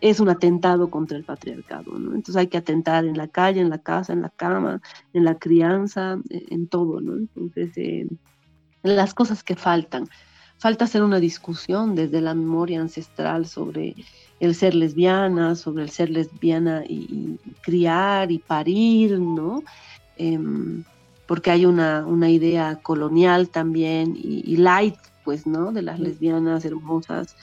[0.00, 2.14] es un atentado contra el patriarcado, ¿no?
[2.14, 4.80] Entonces hay que atentar en la calle, en la casa, en la cama,
[5.12, 7.16] en la crianza, e, en todo, ¿no?
[7.16, 8.06] Entonces, eh,
[8.82, 10.08] las cosas que faltan.
[10.58, 13.94] Falta hacer una discusión desde la memoria ancestral sobre
[14.40, 19.62] el ser lesbiana, sobre el ser lesbiana y, criar y parir, ¿no?
[20.16, 20.84] Em,
[21.26, 25.72] porque hay una, una, idea colonial también y, y light, pues, ¿no?
[25.72, 27.36] De las lesbianas hermosas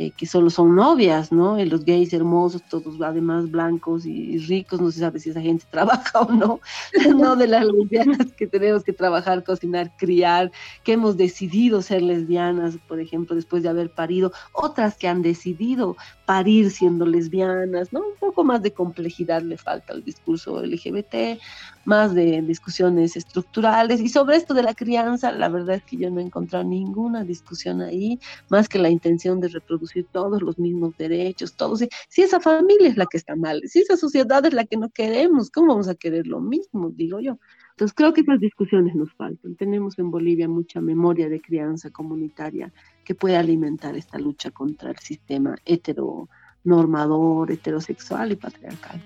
[0.00, 1.58] eh, que solo son novias, ¿no?
[1.58, 5.64] Y los gays hermosos, todos además blancos y ricos, no se sabe si esa gente
[5.72, 6.60] trabaja o no,
[7.16, 10.52] no de las lesbianas que tenemos que trabajar, cocinar, criar,
[10.84, 15.96] que hemos decidido ser lesbianas, por ejemplo, después de haber parido, otras que han decidido
[16.26, 18.00] parir siendo lesbianas, ¿no?
[18.00, 21.40] Un poco más de complejidad le falta al discurso LGBT,
[21.84, 24.00] más de discusiones estructurales.
[24.00, 27.24] Y sobre esto de la crianza, la verdad es que yo no he encontrado ninguna
[27.24, 28.20] discusión ahí,
[28.50, 29.48] más que la intención de
[29.88, 31.84] reproducir todos los mismos derechos, todos.
[32.08, 34.90] Si esa familia es la que está mal, si esa sociedad es la que no
[34.90, 36.90] queremos, ¿cómo vamos a querer lo mismo?
[36.90, 37.38] Digo yo.
[37.70, 39.54] Entonces creo que esas discusiones nos faltan.
[39.56, 42.72] Tenemos en Bolivia mucha memoria de crianza comunitaria
[43.04, 49.00] que puede alimentar esta lucha contra el sistema heteronormador, heterosexual y patriarcal.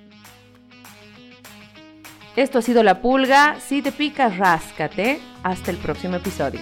[2.34, 3.60] Esto ha sido La Pulga.
[3.60, 5.20] Si te picas, ráscate.
[5.42, 6.60] Hasta el próximo episodio.